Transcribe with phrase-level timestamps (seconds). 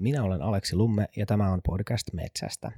[0.00, 2.72] Minä olen Aleksi Lumme ja tämä on podcast Metsästä.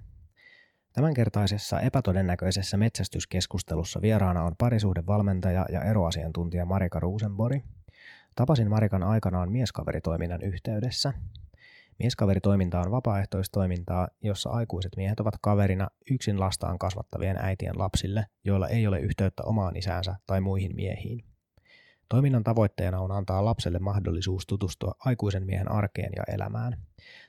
[0.93, 7.63] Tämänkertaisessa epätodennäköisessä metsästyskeskustelussa vieraana on parisuhdevalmentaja ja eroasiantuntija Marika Ruusenbori.
[8.37, 11.13] Tapasin Marikan aikanaan mieskaveritoiminnan yhteydessä.
[11.99, 18.87] Mieskaveritoiminta on vapaaehtoistoimintaa, jossa aikuiset miehet ovat kaverina yksin lastaan kasvattavien äitien lapsille, joilla ei
[18.87, 21.32] ole yhteyttä omaan isäänsä tai muihin miehiin.
[22.13, 26.83] Toiminnan tavoitteena on antaa lapselle mahdollisuus tutustua aikuisen miehen arkeen ja elämään.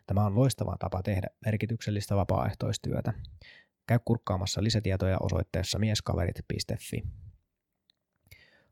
[0.08, 3.14] Tämä on loistava tapa tehdä merkityksellistä vapaaehtoistyötä.
[3.88, 7.04] Käy kurkkaamassa lisätietoja osoitteessa mieskaverit.fi.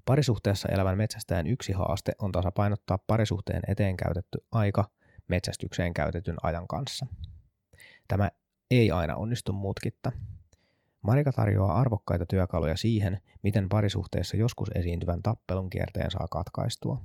[0.06, 4.90] Parisuhteessa elävän metsästäjän yksi haaste on tasapainottaa parisuhteen eteen käytetty aika
[5.28, 7.06] metsästykseen käytetyn ajan kanssa.
[8.08, 8.32] Tämä
[8.72, 10.12] ei aina onnistu mutkitta.
[11.02, 17.02] Marika tarjoaa arvokkaita työkaluja siihen, miten parisuhteessa joskus esiintyvän tappelun kierteen saa katkaistua.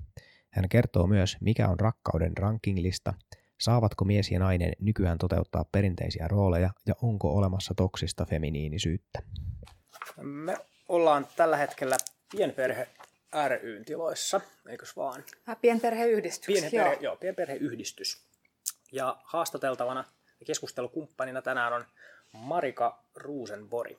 [0.50, 3.14] Hän kertoo myös, mikä on rakkauden rankinglista,
[3.60, 9.18] saavatko mies ja nainen nykyään toteuttaa perinteisiä rooleja ja onko olemassa toksista feminiinisyyttä.
[10.22, 10.56] Me
[10.88, 11.96] ollaan tällä hetkellä
[12.36, 12.88] pienperhe
[13.62, 15.24] ryn tiloissa, eikös vaan?
[15.60, 17.02] Pienperheyhdistys, pienperhe, joo.
[17.02, 17.16] joo.
[17.16, 18.26] pienperheyhdistys.
[18.92, 20.04] Ja haastateltavana
[20.40, 21.84] ja keskustelukumppanina tänään on
[22.36, 23.98] Marika Ruusenbori.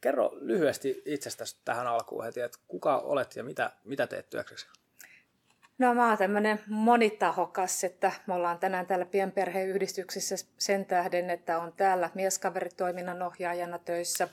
[0.00, 4.66] Kerro lyhyesti itsestäsi tähän alkuun heti, että kuka olet ja mitä, mitä teet työksesi?
[5.78, 11.72] No mä oon tämmöinen monitahokas, että me ollaan tänään täällä pienperheyhdistyksissä sen tähden, että on
[11.72, 14.28] täällä mieskaveritoiminnan ohjaajana töissä.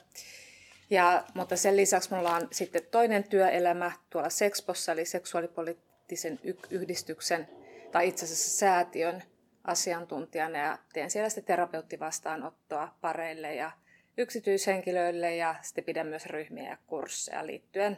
[0.89, 7.49] Ja, mutta sen lisäksi mulla on sitten toinen työelämä tuolla Sexpossa, eli seksuaalipoliittisen yhdistyksen
[7.92, 9.23] tai itse asiassa säätiön
[9.67, 13.71] asiantuntijana ja teen siellä sitten terapeuttivastaanottoa pareille ja
[14.17, 17.97] yksityishenkilöille ja sitten pidän myös ryhmiä ja kursseja liittyen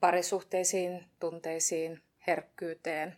[0.00, 3.16] parisuhteisiin, tunteisiin, herkkyyteen.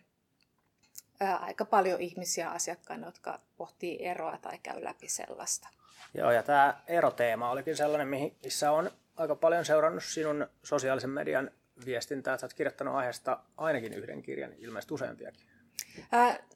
[1.39, 5.67] Aika paljon ihmisiä asiakkaina, jotka pohtii eroa tai käy läpi sellaista.
[6.13, 8.07] Joo, ja tämä eroteema olikin sellainen,
[8.43, 11.51] missä on aika paljon seurannut sinun sosiaalisen median
[11.85, 12.37] viestintää.
[12.37, 15.50] Sä oot kirjoittanut aiheesta ainakin yhden kirjan, ilmeisesti useampiakin.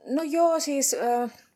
[0.06, 0.96] No joo, siis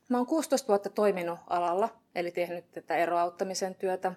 [0.09, 4.11] mä oon 16 vuotta toiminut alalla, eli tehnyt tätä eroauttamisen työtä.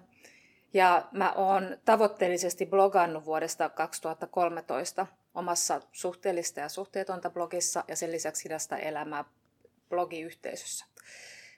[0.73, 8.43] Ja mä oon tavoitteellisesti blogannut vuodesta 2013 omassa suhteellista ja suhteetonta blogissa ja sen lisäksi
[8.43, 9.25] hidasta elämää
[9.89, 10.85] blogiyhteisössä.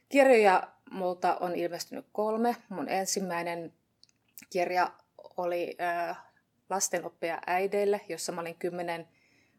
[0.10, 2.56] Kirjoja multa on ilmestynyt kolme.
[2.70, 3.74] Mun ensimmäinen
[4.50, 4.92] kirja
[5.38, 5.78] oli
[6.70, 9.08] lastenoppia äideille, jossa mä olin kymmenen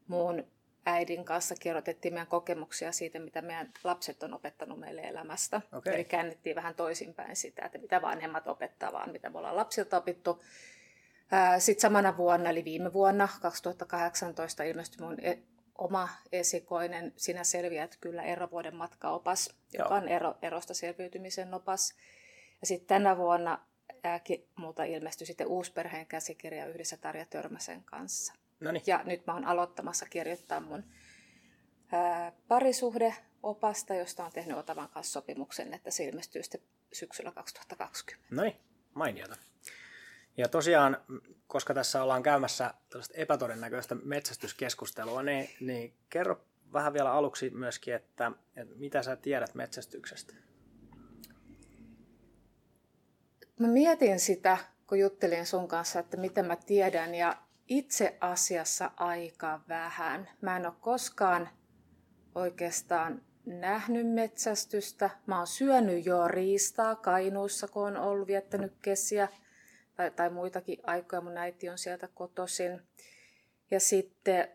[0.07, 0.45] muun
[0.87, 5.61] äidin kanssa kirjoitettiin meidän kokemuksia siitä, mitä meidän lapset on opettanut meille elämästä.
[5.73, 5.95] Okay.
[5.95, 10.43] Eli käännettiin vähän toisinpäin sitä, että mitä vanhemmat opettaa, vaan mitä me ollaan lapsilta opittu.
[11.59, 15.39] Sitten samana vuonna, eli viime vuonna 2018, ilmestyi mun e-
[15.79, 19.85] oma esikoinen Sinä selviät kyllä erovuoden matkaopas, Joo.
[19.85, 21.95] joka on ero, erosta selviytymisen opas.
[22.61, 23.59] Ja sitten tänä vuonna
[24.05, 28.35] ääkin, multa ilmestyi sitten uusperheen käsikirja yhdessä Tarja Törmäsen kanssa.
[28.61, 28.83] Noniin.
[28.87, 30.85] Ja nyt mä oon aloittamassa kirjoittaa mun
[31.93, 36.61] ää, parisuhdeopasta, josta on tehnyt Otavan kanssa sopimuksen, että se ilmestyy sitten
[36.93, 38.35] syksyllä 2020.
[38.35, 38.57] No niin,
[38.95, 39.37] mainiota.
[40.37, 40.97] Ja tosiaan,
[41.47, 48.33] koska tässä ollaan käymässä tällaista epätodennäköistä metsästyskeskustelua, niin, niin kerro vähän vielä aluksi myöskin, että,
[48.57, 50.35] että mitä sä tiedät metsästyksestä?
[53.61, 57.37] Mä mietin sitä, kun juttelin sun kanssa, että mitä mä tiedän, ja
[57.69, 60.29] itse asiassa aika vähän.
[60.41, 61.49] Mä en ole koskaan
[62.35, 65.11] oikeastaan nähnyt metsästystä.
[65.27, 69.29] Mä oon syönyt jo riistaa Kainuussa, kun on ollut viettänyt kesiä
[69.95, 71.21] tai, tai muitakin aikoja.
[71.21, 72.83] Mun äiti on sieltä kotoisin.
[73.71, 74.49] Ja sitten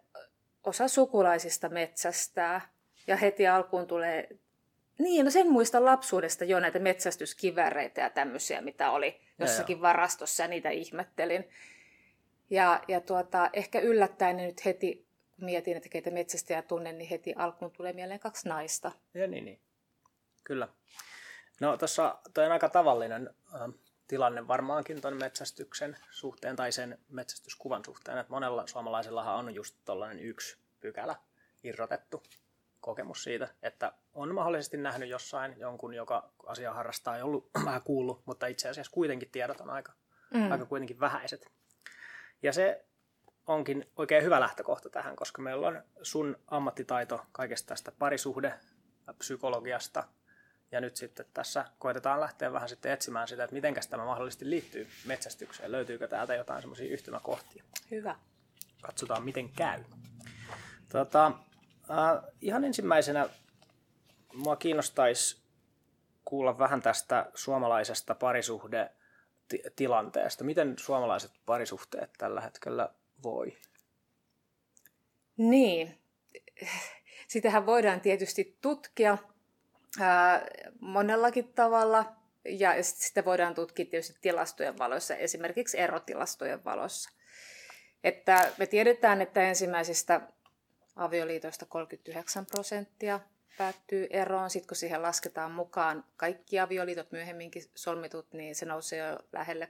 [0.63, 2.61] osa sukulaisista metsästää.
[3.07, 4.29] Ja heti alkuun tulee,
[4.99, 10.43] niin no sen muista lapsuudesta jo näitä metsästyskiväreitä ja tämmöisiä, mitä oli jossakin ja varastossa
[10.43, 11.49] ja niitä ihmettelin.
[12.51, 17.33] Ja, ja tuota, ehkä yllättäen nyt heti, kun mietin, että keitä metsästäjä tunnen, niin heti
[17.37, 18.91] alkuun tulee mieleen kaksi naista.
[19.13, 19.59] Ja niin, niin.
[20.43, 20.67] Kyllä.
[21.59, 23.61] No tuossa toi on aika tavallinen äh,
[24.07, 30.23] tilanne varmaankin tuon metsästyksen suhteen tai sen metsästyskuvan suhteen, että monella suomalaisellahan on just tuollainen
[30.23, 31.15] yksi pykälä
[31.63, 32.23] irrotettu
[32.79, 38.21] kokemus siitä, että on mahdollisesti nähnyt jossain jonkun, joka asiaa harrastaa ja ollut vähän kuullut,
[38.25, 39.93] mutta itse asiassa kuitenkin tiedot on aika,
[40.33, 40.51] mm.
[40.51, 41.51] aika kuitenkin vähäiset.
[42.43, 42.85] Ja se
[43.47, 48.53] onkin oikein hyvä lähtökohta tähän, koska meillä on sun ammattitaito kaikesta tästä parisuhde,
[49.17, 50.03] psykologiasta,
[50.71, 54.87] ja nyt sitten tässä koitetaan lähteä vähän sitten etsimään sitä, että miten tämä mahdollisesti liittyy
[55.05, 55.71] metsästykseen.
[55.71, 57.63] Löytyykö täältä jotain semmoisia yhtymäkohtia?
[57.91, 58.15] Hyvä.
[58.81, 59.83] Katsotaan, miten käy.
[60.89, 61.25] Tota,
[61.91, 63.29] äh, ihan ensimmäisenä
[64.33, 65.41] mua kiinnostaisi
[66.25, 68.15] kuulla vähän tästä suomalaisesta
[69.57, 70.43] parisuhdetilanteesta.
[70.43, 72.89] Miten suomalaiset parisuhteet tällä hetkellä
[73.23, 73.57] voi?
[75.37, 75.97] Niin,
[77.27, 79.17] sitähän voidaan tietysti tutkia
[79.99, 80.47] ää,
[80.79, 82.15] monellakin tavalla
[82.45, 87.09] ja sitä voidaan tutkia tietysti tilastojen valossa, esimerkiksi erotilastojen valossa.
[88.03, 90.21] Että me tiedetään, että ensimmäisistä
[90.95, 93.19] avioliitoista 39 prosenttia
[93.57, 94.49] päättyy eroon.
[94.49, 99.69] Sitten kun siihen lasketaan mukaan kaikki avioliitot myöhemminkin solmitut, niin se nousee jo lähelle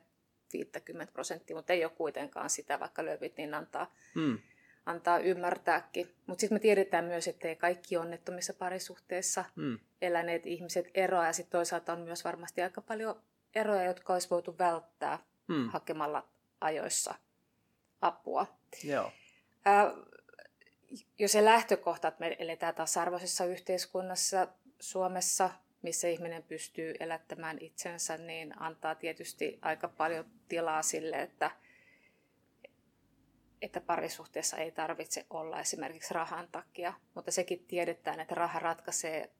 [0.53, 4.39] 50 prosenttia, mutta ei ole kuitenkaan sitä, vaikka löyvit niin antaa, hmm.
[4.85, 6.15] antaa ymmärtääkin.
[6.25, 9.79] Mutta sitten me tiedetään myös, että ei kaikki onnettomissa parisuhteissa hmm.
[10.01, 13.21] eläneet ihmiset eroa, ja sitten toisaalta on myös varmasti aika paljon
[13.55, 15.69] eroja, jotka olisi voitu välttää hmm.
[15.69, 16.27] hakemalla
[16.61, 17.15] ajoissa
[18.01, 18.47] apua.
[18.83, 19.11] Joo.
[19.67, 19.85] Äh,
[21.19, 24.47] jo se lähtökohta, että me eletään tasa-arvoisessa yhteiskunnassa
[24.79, 25.49] Suomessa,
[25.81, 31.51] missä ihminen pystyy elättämään itsensä, niin antaa tietysti aika paljon tilaa sille, että,
[33.61, 36.93] että parisuhteessa ei tarvitse olla esimerkiksi rahan takia.
[37.15, 39.31] Mutta sekin tiedetään, että raha ratkaisee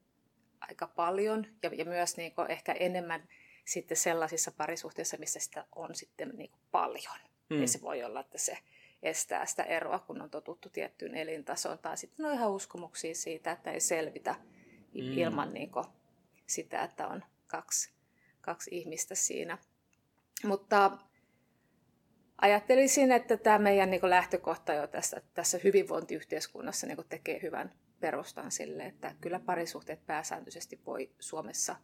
[0.60, 3.28] aika paljon ja, ja myös niin ehkä enemmän
[3.64, 7.18] sitten sellaisissa parisuhteissa, missä sitä on sitten niin paljon.
[7.50, 7.60] Mm.
[7.60, 8.58] Ja se voi olla, että se
[9.02, 11.78] estää sitä eroa, kun on totuttu tiettyyn elintasoon.
[11.78, 15.18] Tai sitten on ihan uskomuksia siitä, että ei selvitä mm.
[15.18, 15.84] ilman niin kuin,
[16.46, 17.92] sitä, että on kaksi,
[18.40, 19.58] kaksi ihmistä siinä.
[20.44, 20.98] Mutta
[22.38, 28.82] ajattelisin, että tämä meidän niin lähtökohta jo tässä, tässä hyvinvointiyhteiskunnassa niin tekee hyvän perustan sille,
[28.82, 31.76] että kyllä parisuhteet pääsääntöisesti voi Suomessa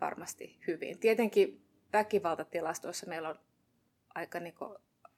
[0.00, 0.98] varmasti hyvin.
[0.98, 3.38] Tietenkin väkivaltatilastoissa meillä on
[4.14, 4.54] aika niin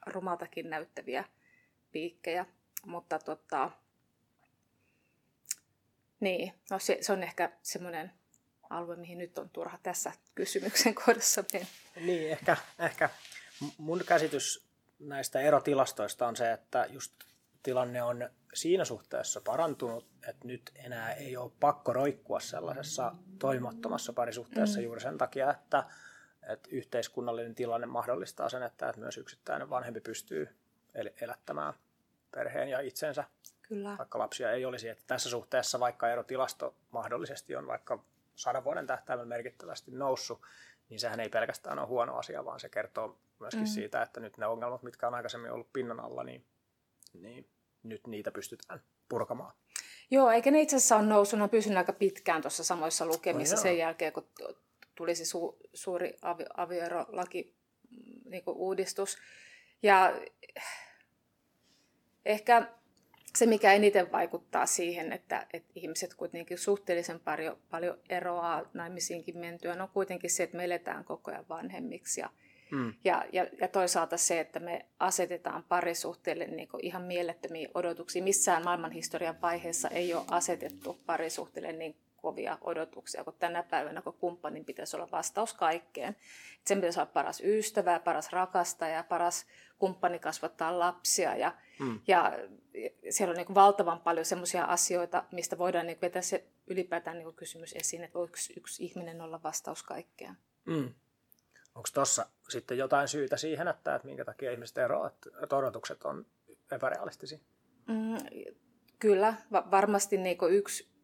[0.06, 1.25] rumaltakin näyttäviä
[1.93, 2.47] piikkejä,
[2.87, 3.70] mutta tota,
[6.20, 8.12] niin, no se, se on ehkä semmoinen
[8.70, 11.69] alue, mihin nyt on turha tässä kysymyksen kohdassa mennä.
[12.00, 13.11] Niin, ehkä, ehkä
[13.79, 14.67] mun käsitys
[14.99, 17.12] näistä erotilastoista on se, että just
[17.62, 24.79] tilanne on siinä suhteessa parantunut, että nyt enää ei ole pakko roikkua sellaisessa toimattomassa parisuhteessa
[24.79, 24.85] mm.
[24.85, 25.85] juuri sen takia, että,
[26.46, 30.48] että yhteiskunnallinen tilanne mahdollistaa sen, että, myös yksittäinen vanhempi pystyy
[31.20, 31.75] elättämään
[32.31, 33.25] perheen ja itsensä,
[33.62, 33.94] Kyllä.
[33.98, 34.88] vaikka lapsia ei olisi.
[34.88, 38.04] Että tässä suhteessa, vaikka erotilasto mahdollisesti on vaikka
[38.34, 40.43] sadan vuoden tähtäimellä merkittävästi noussut,
[40.88, 43.66] niin sehän ei pelkästään ole huono asia, vaan se kertoo myöskin mm.
[43.66, 46.44] siitä, että nyt ne ongelmat, mitkä on aikaisemmin ollut pinnan alla, niin,
[47.14, 47.49] niin
[47.82, 49.52] nyt niitä pystytään purkamaan.
[50.10, 53.56] Joo, eikä ne itse asiassa ole noussut, ne on pysynyt aika pitkään tuossa samoissa lukemissa
[53.56, 54.28] no, sen jälkeen, kun
[54.96, 57.54] tuli se su, suuri avi, avioerolaki
[58.25, 59.19] niin uudistus.
[59.82, 60.20] Ja
[62.25, 62.69] ehkä
[63.37, 69.76] se, mikä eniten vaikuttaa siihen, että, että ihmiset kuitenkin suhteellisen paljon, paljon eroaa naimisiinkin mentyä,
[69.82, 72.20] on kuitenkin se, että me eletään koko ajan vanhemmiksi.
[72.20, 72.31] Ja,
[72.70, 72.94] mm.
[73.04, 78.22] ja, ja, ja toisaalta se, että me asetetaan parisuhteelle niin ihan mielettömiä odotuksia.
[78.22, 81.96] Missään maailmanhistorian vaiheessa ei ole asetettu parisuhteelle niin
[82.26, 86.17] kovia odotuksia, kun tänä päivänä, kun kumppanin pitäisi olla vastaus kaikkeen.
[86.64, 89.46] Sen pitäisi olla paras ystävä, paras rakastaja, paras
[89.78, 92.00] kumppani kasvattaa lapsia ja, mm.
[92.06, 92.32] ja
[93.11, 97.73] siellä on niin valtavan paljon sellaisia asioita, mistä voidaan niin vetää se ylipäätään niin kysymys
[97.73, 100.37] esiin, että voiko yksi ihminen olla vastaus kaikkeen.
[100.64, 100.95] Mm.
[101.75, 106.26] Onko tuossa sitten jotain syytä siihen, että, että minkä takia ihmiset eroavat, että odotukset on
[106.71, 107.38] epärealistisia?
[107.88, 108.16] Mm,
[108.99, 110.96] kyllä, va- varmasti niin yksi,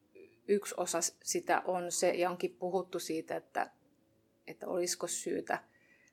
[0.49, 3.71] yksi osa sitä on se, ja onkin puhuttu siitä, että,
[4.47, 5.59] että olisiko syytä–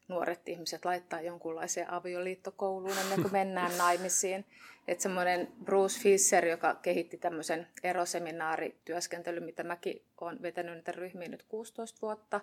[0.09, 4.45] nuoret ihmiset laittaa jonkunlaiseen avioliittokouluun ennen kuin mennään naimisiin.
[4.87, 11.43] Että semmoinen Bruce Fisher, joka kehitti tämmöisen eroseminaarityöskentelyn, mitä mäkin olen vetänyt niitä ryhmiin nyt
[11.43, 12.41] 16 vuotta,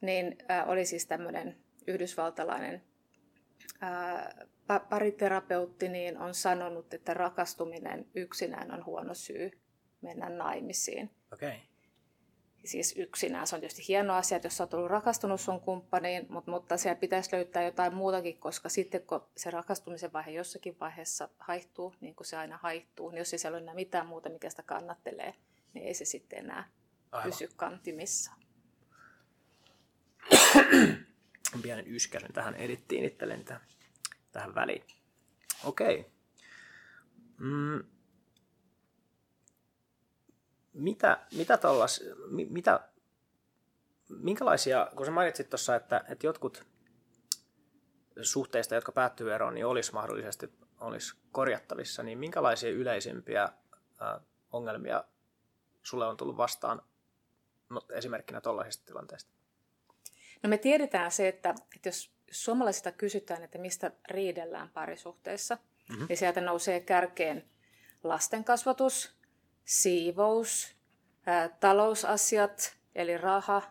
[0.00, 1.56] niin äh, oli siis tämmöinen
[1.86, 2.82] yhdysvaltalainen
[3.82, 4.28] äh,
[4.88, 9.50] pariterapeutti, niin on sanonut, että rakastuminen yksinään on huono syy
[10.00, 11.10] mennä naimisiin.
[11.32, 11.56] Okay
[12.66, 13.46] siis yksinään.
[13.46, 17.00] Se on tietysti hieno asia, että jos olet ollut rakastunut sun kumppaniin, mutta, mutta siellä
[17.00, 22.26] pitäisi löytää jotain muutakin, koska sitten kun se rakastumisen vaihe jossakin vaiheessa haihtuu, niin kuin
[22.26, 25.34] se aina haihtuu, niin jos ei siellä ole enää mitään muuta, mikä sitä kannattelee,
[25.74, 26.68] niin ei se sitten enää
[27.12, 27.30] Aivan.
[27.30, 28.32] pysy kantimissa.
[31.62, 33.44] Pienen yskäsen tähän edittiin itselleni
[34.32, 34.84] tähän väliin.
[35.64, 36.00] Okei.
[36.00, 36.10] Okay.
[37.38, 37.84] Mm,
[40.76, 42.80] mitä, mitä tollas, mitä,
[44.08, 46.64] minkälaisia, kun sä mainitsit tuossa, että, että jotkut
[48.22, 53.48] suhteista, jotka päättyy eroon, niin olisi mahdollisesti olisi korjattavissa, niin minkälaisia yleisimpiä
[54.52, 55.04] ongelmia
[55.82, 56.82] sulle on tullut vastaan
[57.68, 59.30] no, esimerkkinä tuollaisista tilanteista?
[60.42, 66.06] No me tiedetään se, että, että jos suomalaisilta kysytään, että mistä riidellään parisuhteessa, mm-hmm.
[66.08, 67.50] niin sieltä nousee kärkeen
[68.04, 69.15] lastenkasvatus,
[69.66, 70.76] siivous,
[71.26, 73.62] ää, talousasiat, eli raha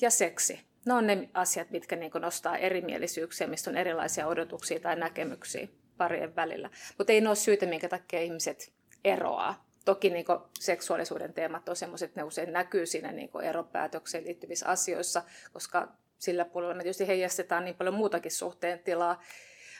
[0.00, 0.60] ja seksi.
[0.86, 6.36] Ne on ne asiat, mitkä niin nostaa erimielisyyksiä, mistä on erilaisia odotuksia tai näkemyksiä parien
[6.36, 6.70] välillä.
[6.98, 8.72] Mutta ei ne ole syitä, minkä takia ihmiset
[9.04, 9.66] eroaa.
[9.84, 10.26] Toki niin
[10.60, 16.44] seksuaalisuuden teemat on sellaiset, että ne usein näkyy siinä niin eropäätökseen liittyvissä asioissa, koska sillä
[16.44, 19.22] puolella me tietysti heijastetaan niin paljon muutakin suhteen tilaa.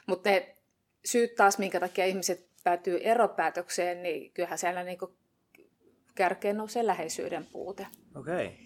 [0.06, 0.56] Mutta ne
[1.04, 4.98] syyt taas, minkä takia ihmiset päätyy eropäätökseen, niin kyllähän siellä niin
[6.14, 7.86] kärkeen nousee läheisyyden puute.
[8.14, 8.46] Okei.
[8.46, 8.58] Okay.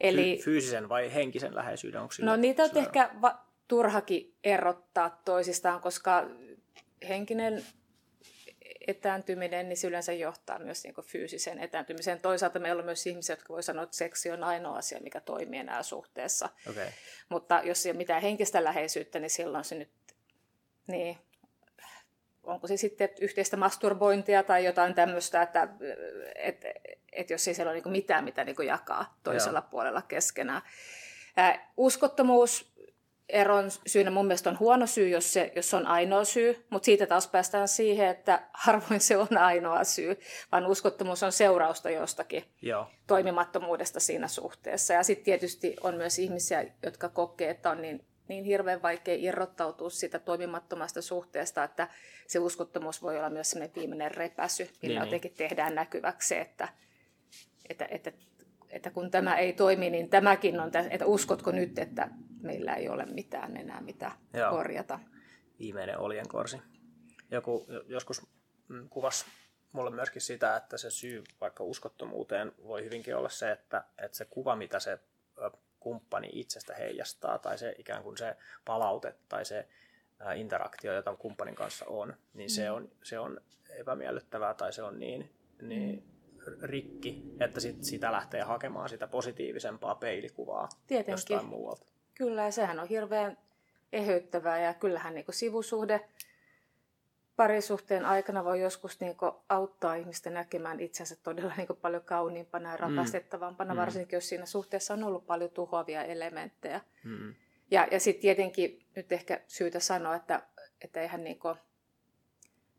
[0.00, 2.00] Eli, Fyysisen vai henkisen läheisyyden?
[2.00, 6.26] Onko no niitä on ehkä va- turhakin erottaa toisistaan, koska
[7.08, 7.64] henkinen
[8.86, 12.20] etääntyminen, niin se yleensä johtaa myös niin fyysiseen etääntymiseen.
[12.20, 15.60] Toisaalta meillä on myös ihmisiä, jotka voi sanoa, että seksi on ainoa asia, mikä toimii
[15.60, 16.48] enää suhteessa.
[16.70, 16.88] Okay.
[17.28, 19.90] Mutta jos ei ole mitään henkistä läheisyyttä, niin silloin se nyt,
[20.86, 21.18] niin
[22.44, 25.68] onko se sitten yhteistä masturbointia tai jotain tämmöistä, että
[26.34, 26.64] et,
[27.12, 29.68] et jos ei siellä ole niin mitään, mitä niin jakaa toisella Joo.
[29.70, 30.62] puolella keskenään.
[31.36, 32.74] Ää, uskottomuus
[33.28, 36.86] eron syynä mun mielestä on huono syy, jos se, jos se on ainoa syy, mutta
[36.86, 40.20] siitä taas päästään siihen, että harvoin se on ainoa syy,
[40.52, 42.86] vaan uskottomuus on seurausta jostakin Joo.
[43.06, 44.92] toimimattomuudesta siinä suhteessa.
[44.92, 49.90] Ja sitten tietysti on myös ihmisiä, jotka kokee, että on niin, niin hirveän vaikea irrottautua
[49.90, 51.88] siitä toimimattomasta suhteesta, että
[52.26, 55.48] se uskottomuus voi olla myös sellainen viimeinen repäsy, millä niin, jotenkin niin.
[55.48, 56.68] tehdään näkyväksi, että,
[57.68, 58.12] että, että,
[58.70, 62.08] että kun tämä ei toimi, niin tämäkin on, että uskotko nyt, että
[62.40, 64.50] meillä ei ole mitään enää mitä Joo.
[64.50, 65.00] korjata.
[65.58, 66.62] Viimeinen oljenkorsi.
[67.30, 68.26] Joku joskus
[68.68, 69.24] mm, kuvasi
[69.72, 74.24] mulle myöskin sitä, että se syy vaikka uskottomuuteen voi hyvinkin olla se, että, että se
[74.24, 74.98] kuva, mitä se
[75.84, 79.68] kumppani itsestä heijastaa, tai se ikään kuin se palaute tai se
[80.36, 82.54] interaktio, jota kumppanin kanssa on, niin mm.
[82.54, 83.40] se, on, se on
[83.78, 85.30] epämiellyttävää tai se on niin,
[85.62, 86.04] niin
[86.46, 86.52] mm.
[86.62, 91.12] rikki, että sit sitä lähtee hakemaan sitä positiivisempaa peilikuvaa Tietenkin.
[91.12, 91.86] jostain muualta.
[92.14, 93.38] Kyllä, ja sehän on hirveän
[93.92, 96.08] eheyttävää ja kyllähän niin sivusuhde
[97.36, 99.16] parisuhteen aikana voi joskus niin
[99.48, 102.80] auttaa ihmistä näkemään itsensä todella niin paljon kauniimpana ja mm.
[102.80, 103.80] rakastettavampana, mm.
[103.80, 106.80] varsinkin jos siinä suhteessa on ollut paljon tuhoavia elementtejä.
[107.04, 107.34] Mm.
[107.70, 110.42] Ja, ja sitten tietenkin nyt ehkä syytä sanoa, että,
[110.80, 111.38] että eihän niin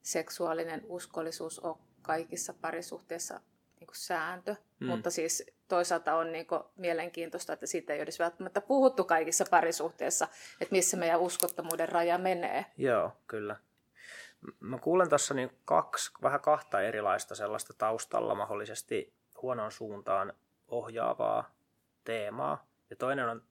[0.02, 3.42] seksuaalinen uskollisuus ole kaikissa parisuhteissa
[3.80, 4.88] niin sääntö, mm.
[4.88, 10.28] mutta siis toisaalta on niin mielenkiintoista, että siitä ei olisi välttämättä puhuttu kaikissa parisuhteissa,
[10.62, 12.66] että missä meidän uskottomuuden raja menee.
[12.78, 13.56] Joo, kyllä.
[14.60, 20.34] Mä kuulen tuossa niin kaksi, vähän kahta erilaista sellaista taustalla mahdollisesti huonoon suuntaan
[20.68, 21.56] ohjaavaa
[22.04, 22.68] teemaa.
[22.90, 23.44] Ja toinen on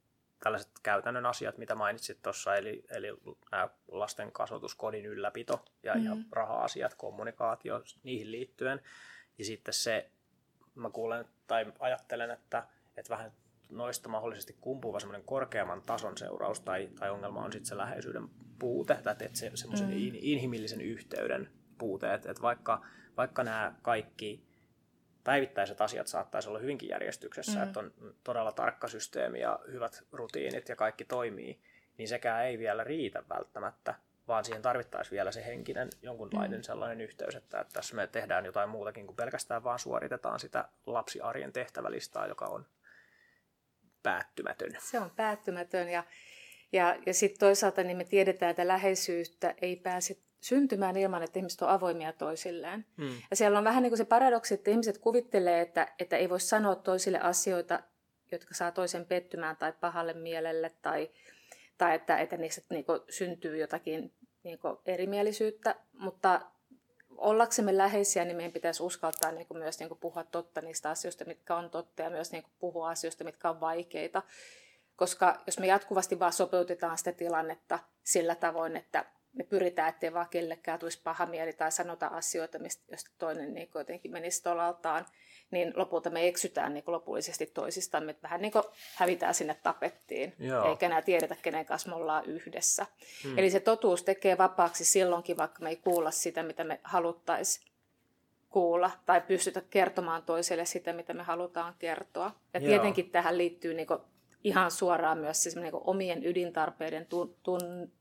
[0.44, 3.08] tällaiset käytännön asiat, mitä mainitsit tuossa, eli, eli
[3.50, 6.04] nämä lasten kasvatus, kodin ylläpito ja, mm.
[6.04, 8.80] ja raha-asiat, kommunikaatio niihin liittyen.
[9.38, 10.10] Ja sitten se,
[10.74, 13.32] mä kuulen tai ajattelen, että, että vähän
[13.70, 18.28] noista mahdollisesti kumpuva semmoinen korkeamman tason seuraus tai, tai ongelma on sitten se läheisyyden
[18.58, 19.94] puute, tai että se, semmoisen mm.
[20.14, 22.84] inhimillisen yhteyden puute, että, että vaikka,
[23.16, 24.44] vaikka nämä kaikki
[25.24, 27.62] päivittäiset asiat saattaisi olla hyvinkin järjestyksessä, mm.
[27.62, 27.92] että on
[28.24, 31.60] todella tarkka systeemi ja hyvät rutiinit ja kaikki toimii,
[31.98, 33.94] niin sekään ei vielä riitä välttämättä,
[34.28, 36.62] vaan siihen tarvittaisiin vielä se henkinen jonkunlainen mm.
[36.62, 41.52] sellainen yhteys, että, että tässä me tehdään jotain muutakin kuin pelkästään vaan suoritetaan sitä lapsiarjen
[41.52, 42.66] tehtävälistaa, joka on
[44.04, 44.70] päättymätön.
[44.78, 46.04] Se on päättymätön ja,
[46.72, 51.62] ja, ja sitten toisaalta niin me tiedetään, että läheisyyttä ei pääse syntymään ilman, että ihmiset
[51.62, 52.86] on avoimia toisilleen.
[52.98, 53.16] Hmm.
[53.30, 56.40] Ja siellä on vähän niin kuin se paradoksi, että ihmiset kuvittelee, että, että ei voi
[56.40, 57.80] sanoa toisille asioita,
[58.32, 61.10] jotka saa toisen pettymään tai pahalle mielelle tai,
[61.78, 66.40] tai että, että niistä niin kuin syntyy jotakin niin kuin erimielisyyttä, mutta
[67.18, 71.24] ollaksemme läheisiä, niin meidän pitäisi uskaltaa niin kuin myös niin kuin puhua totta niistä asioista,
[71.24, 74.22] mitkä on totta, ja myös niin kuin puhua asioista, mitkä on vaikeita.
[74.96, 79.04] Koska jos me jatkuvasti vaan sopeutetaan sitä tilannetta sillä tavoin, että
[79.34, 83.70] me pyritään, ettei vaan kellekään tulisi paha mieli tai sanota asioita, mistä, josta toinen niin
[83.74, 85.06] jotenkin menisi tolaltaan,
[85.50, 88.64] niin lopulta me eksytään niin lopullisesti toisistamme, että vähän niin kuin
[88.94, 90.68] hävitään sinne tapettiin, Joo.
[90.68, 92.86] eikä enää tiedetä, kenen kanssa me ollaan yhdessä.
[93.24, 93.38] Hmm.
[93.38, 97.66] Eli se totuus tekee vapaaksi silloinkin, vaikka me ei kuulla sitä, mitä me haluttaisiin
[98.50, 102.34] kuulla, tai pystytä kertomaan toiselle sitä, mitä me halutaan kertoa.
[102.54, 102.68] Ja Joo.
[102.68, 103.86] tietenkin tähän liittyy niin
[104.44, 107.06] ihan suoraan myös siis niin omien ydintarpeiden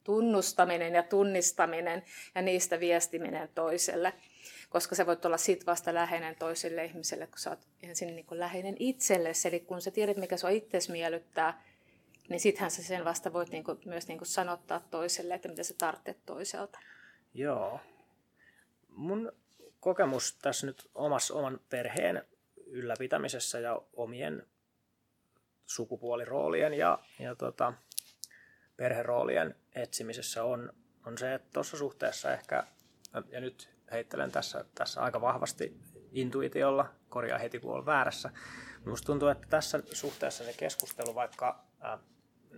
[0.04, 2.04] tunnustaminen ja tunnistaminen
[2.36, 4.14] ja niistä viestiminen toiselle.
[4.74, 8.76] koska sä voit olla sit vasta läheinen toiselle ihmiselle, kun sä oot ensin niin läheinen
[8.80, 9.48] itsellesi.
[9.48, 11.64] Eli kun sä tiedät, mikä sua itsesi miellyttää,
[12.30, 15.64] niin sittenhän sä sen vasta voit niin kuin, myös niin kuin sanottaa toiselle, että mitä
[15.64, 16.80] sä tarvitset toiselta.
[17.34, 17.80] Joo.
[18.88, 19.32] Mun
[19.80, 22.24] kokemus tässä nyt omassa, oman perheen
[22.66, 24.48] ylläpitämisessä ja omien
[25.66, 27.74] sukupuoliroolien ja, ja tota,
[28.78, 30.74] perheroolien etsimisessä on,
[31.06, 32.64] on se, että tuossa suhteessa ehkä,
[33.30, 35.80] ja nyt heittelen tässä, tässä aika vahvasti
[36.12, 38.30] intuitiolla, korjaa heti kun olen väärässä.
[38.86, 42.00] Minusta tuntuu, että tässä suhteessa se keskustelu vaikka ä,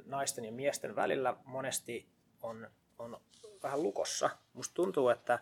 [0.06, 2.10] naisten ja miesten välillä monesti
[2.42, 2.70] on,
[3.00, 3.22] on
[3.64, 4.30] vähän lukossa.
[4.54, 5.40] Minusta tuntuu, että,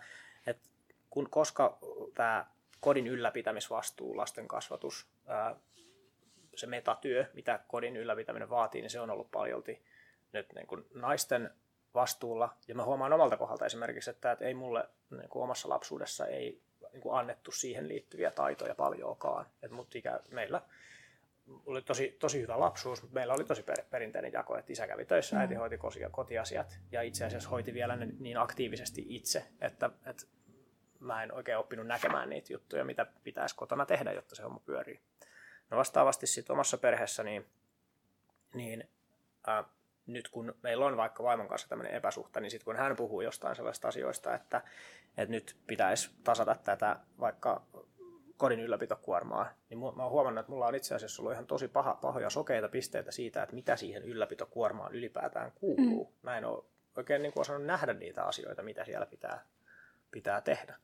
[0.48, 0.70] että
[1.10, 1.78] kun, koska
[2.14, 2.46] tämä
[2.80, 5.56] kodin ylläpitämisvastuu, lasten kasvatus, ää,
[6.56, 9.82] se metatyö, mitä kodin ylläpitäminen vaatii, niin se on ollut paljolti
[10.34, 11.50] nyt niin kuin naisten
[11.94, 12.58] vastuulla.
[12.68, 17.02] Ja mä huomaan omalta kohdalta esimerkiksi, että, ei mulle niin kuin omassa lapsuudessa ei niin
[17.02, 19.46] kuin annettu siihen liittyviä taitoja paljoakaan.
[19.70, 20.62] mut ikä, meillä
[21.66, 25.06] oli tosi, tosi hyvä lapsuus, mutta meillä oli tosi per, perinteinen jako, että isä kävi
[25.06, 25.42] töissä, mm.
[25.42, 25.78] äiti hoiti
[26.12, 30.24] kotiasiat ja itse asiassa hoiti vielä ne niin aktiivisesti itse, että, että
[31.00, 35.00] mä en oikein oppinut näkemään niitä juttuja, mitä pitäisi kotona tehdä, jotta se homma pyörii.
[35.70, 37.46] No vastaavasti sitten omassa perheessä, niin,
[38.54, 38.90] niin
[39.48, 39.64] ää,
[40.08, 43.56] nyt kun meillä on vaikka vaimon kanssa tämmöinen epäsuhta, niin sitten kun hän puhuu jostain
[43.56, 44.62] sellaista asioista, että,
[45.18, 47.62] että nyt pitäisi tasata tätä vaikka
[48.38, 51.96] kodin ylläpitokuormaa, niin mä oon huomannut, että mulla on itse asiassa ollut ihan tosi paha,
[51.96, 56.06] pahoja sokeita pisteitä siitä, että mitä siihen ylläpitokuormaan ylipäätään kuuluu.
[56.06, 56.12] Mm.
[56.22, 56.64] Mä en ole
[56.98, 59.46] oikein niin kuin osannut nähdä niitä asioita, mitä siellä pitää,
[60.12, 60.76] pitää tehdä.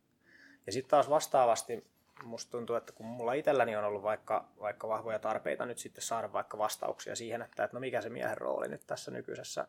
[0.66, 1.88] Ja sitten taas vastaavasti
[2.24, 6.34] musta tuntuu, että kun mulla itselläni on ollut vaikka, vaikka vahvoja tarpeita nyt sitten saada
[6.34, 9.68] vaikka vastauksia siihen, että, että no mikä se miehen rooli nyt tässä nykyisessä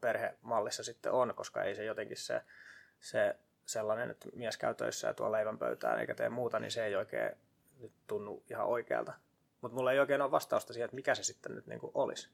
[0.00, 2.42] perhemallissa sitten on, koska ei se jotenkin se,
[3.00, 6.84] se sellainen, että mies käy töissä ja tuo leivän pöytään eikä tee muuta, niin se
[6.84, 7.32] ei oikein
[7.78, 9.12] nyt tunnu ihan oikealta.
[9.60, 12.30] Mutta mulla ei oikein ole vastausta siihen, että mikä se sitten nyt niin kuin olisi.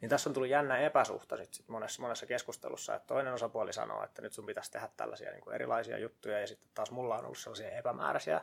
[0.00, 4.04] Niin tässä on tullut jännä epäsuhta sit, sit monessa, monessa keskustelussa, että toinen osapuoli sanoo,
[4.04, 7.24] että nyt sun pitäisi tehdä tällaisia niin kuin erilaisia juttuja, ja sitten taas mulla on
[7.24, 8.40] ollut sellaisia epämääräisiä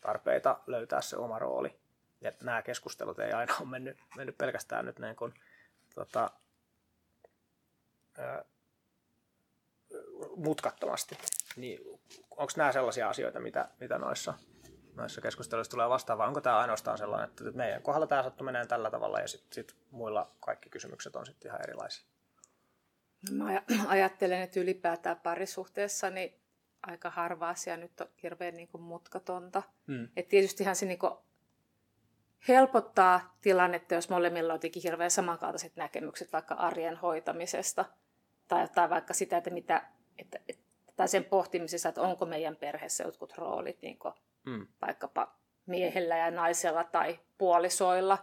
[0.00, 1.78] tarpeita löytää se oma rooli.
[2.20, 5.34] Ja nämä keskustelut ei aina ole mennyt, mennyt pelkästään nyt niin kuin,
[5.94, 6.30] tota,
[10.36, 11.18] mutkattomasti.
[11.56, 11.80] Niin,
[12.30, 14.34] onko nämä sellaisia asioita, mitä, mitä noissa
[14.98, 18.66] noissa keskusteluissa tulee vastaan, vai onko tämä ainoastaan sellainen, että meidän kohdalla tämä sattuu menee
[18.66, 22.06] tällä tavalla ja sitten sit muilla kaikki kysymykset on sitten ihan erilaisia?
[23.30, 26.40] No mä ajattelen, että ylipäätään parisuhteessa niin
[26.82, 29.62] aika harva asia nyt on hirveän niin kuin mutkatonta.
[29.86, 30.08] Hmm.
[30.16, 31.12] Et tietystihan se niin kuin
[32.48, 37.84] helpottaa tilannetta, jos molemmilla on jotenkin hirveän samankaltaiset näkemykset vaikka arjen hoitamisesta
[38.48, 39.84] tai, tai vaikka sitä, että mitä,
[40.18, 40.62] että, että,
[40.96, 44.14] tai sen pohtimisessa, että onko meidän perheessä jotkut roolit niin kuin
[44.48, 44.66] mm.
[44.82, 48.18] vaikkapa miehellä ja naisella tai puolisoilla,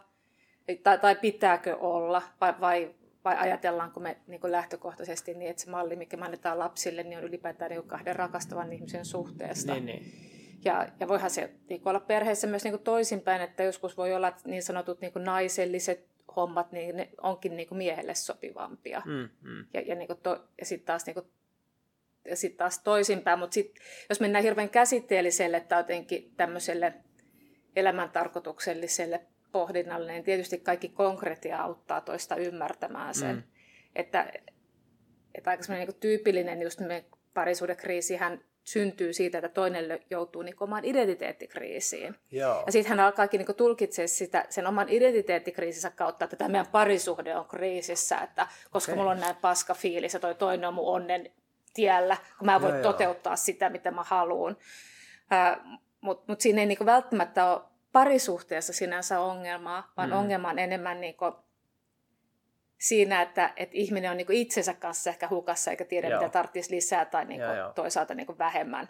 [0.84, 5.70] tai, tai pitääkö olla, vai, vai, vai ajatellaanko me niin kuin lähtökohtaisesti niin, että se
[5.70, 9.74] malli, mikä me annetaan lapsille, niin on ylipäätään niin kahden rakastavan ihmisen suhteesta.
[9.74, 10.06] Niin, niin.
[10.66, 14.34] Ja, ja voihan se niin olla perheessä myös niin kuin toisinpäin, että joskus voi olla
[14.46, 19.02] niin sanotut niin kuin naiselliset hommat, niin ne onkin niin kuin miehelle sopivampia.
[19.06, 19.66] Mm, mm.
[19.74, 21.26] Ja, ja, niin kuin to, ja sitten taas niin kuin
[22.26, 23.40] ja sitten taas toisinpäin.
[23.40, 23.76] Mutta sit,
[24.10, 26.94] jos mennään hirveän käsitteelliselle tai jotenkin tämmöiselle
[27.76, 33.36] elämäntarkoitukselliselle pohdinnalle, niin tietysti kaikki konkretia auttaa toista ymmärtämään sen.
[33.36, 33.44] Mm.
[33.96, 34.32] Että,
[35.36, 36.80] että aika niin tyypillinen just
[37.34, 42.16] parisuudekriisihän syntyy siitä, että toinen joutuu niin omaan identiteettikriisiin.
[42.32, 42.64] Joo.
[42.66, 47.36] Ja sitten hän alkaakin niin tulkitsemaan sitä sen oman identiteettikriisinsä kautta, että tämä meidän parisuhde
[47.36, 49.00] on kriisissä, että koska okay.
[49.00, 51.32] mulla on näin paska fiilis ja toi toinen on mun onnen
[51.76, 53.38] tiellä, kun mä voin joo, toteuttaa joo.
[53.38, 54.58] sitä, mitä mä haluan.
[56.02, 57.62] Mutta mut siinä ei niinku välttämättä ole
[57.92, 60.16] parisuhteessa sinänsä ongelmaa, vaan mm.
[60.16, 61.26] ongelma on enemmän niinku
[62.78, 66.20] siinä, että, että ihminen on niinku itsensä kanssa ehkä hukassa eikä tiedä, joo.
[66.20, 67.74] mitä tarvitsisi lisää tai niinku joo, joo.
[67.74, 68.90] toisaalta niinku vähemmän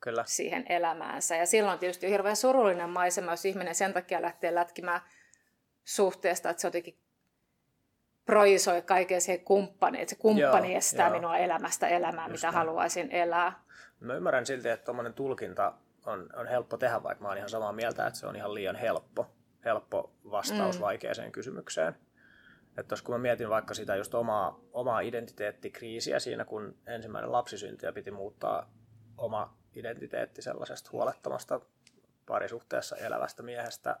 [0.00, 0.24] Kyllä.
[0.26, 1.36] siihen elämäänsä.
[1.36, 5.00] Ja silloin on tietysti hirveän surullinen maisema, jos ihminen sen takia lähtee lätkimään
[5.84, 6.98] suhteesta, että se jotenkin
[8.30, 11.16] projisoi kaiken siihen kumppaniin, että se kumppani joo, estää joo.
[11.16, 12.54] minua elämästä elämää, Just mitä näin.
[12.54, 13.62] haluaisin elää.
[14.00, 15.72] Mä ymmärrän silti, että tuommoinen tulkinta
[16.06, 18.76] on, on helppo tehdä, vaikka mä oon ihan samaa mieltä, että se on ihan liian
[18.76, 19.26] helppo,
[19.64, 20.80] helppo vastaus mm.
[20.80, 21.96] vaikeaseen kysymykseen.
[22.76, 27.86] Että kun mä mietin vaikka sitä just omaa, omaa identiteettikriisiä siinä, kun ensimmäinen lapsi syntyi
[27.86, 28.70] ja piti muuttaa
[29.18, 31.60] oma identiteetti sellaisesta huolettomasta
[32.26, 33.96] parisuhteessa elävästä miehestä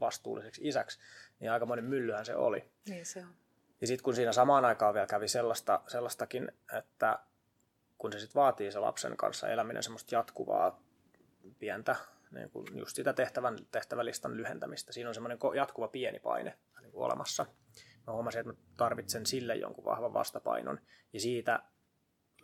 [0.00, 0.98] vastuulliseksi isäksi,
[1.40, 2.64] niin aikamoinen myllyhän se oli.
[2.88, 3.41] Niin se on.
[3.82, 7.18] Ja sitten kun siinä samaan aikaan vielä kävi sellaista, sellaistakin, että
[7.98, 10.82] kun se sitten vaatii se lapsen kanssa eläminen semmoista jatkuvaa
[11.58, 11.96] pientä
[12.30, 14.92] niin kuin just sitä tehtävän, tehtävälistan lyhentämistä.
[14.92, 17.46] Siinä on semmoinen jatkuva pieni paine niin olemassa.
[18.06, 20.80] Mä huomasin, että mä tarvitsen sille jonkun vahvan vastapainon.
[21.12, 21.62] Ja siitä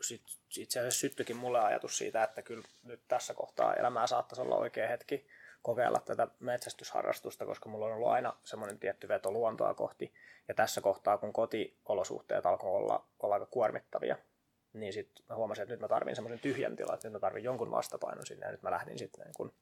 [0.00, 0.22] sit,
[0.58, 4.88] itse asiassa syttyikin mulle ajatus siitä, että kyllä nyt tässä kohtaa elämää saattaisi olla oikea
[4.88, 5.26] hetki
[5.62, 10.14] kokeilla tätä metsästysharrastusta, koska mulla on ollut aina semmoinen tietty veto luontoa kohti.
[10.48, 14.16] Ja tässä kohtaa, kun kotiolosuhteet alkoi olla, olla aika kuormittavia,
[14.72, 17.70] niin sitten huomasin, että nyt mä tarvin semmoisen tyhjän tilan, että nyt mä tarvin jonkun
[17.70, 19.52] vastapainon sinne, ja nyt mä lähdin sitten niin kun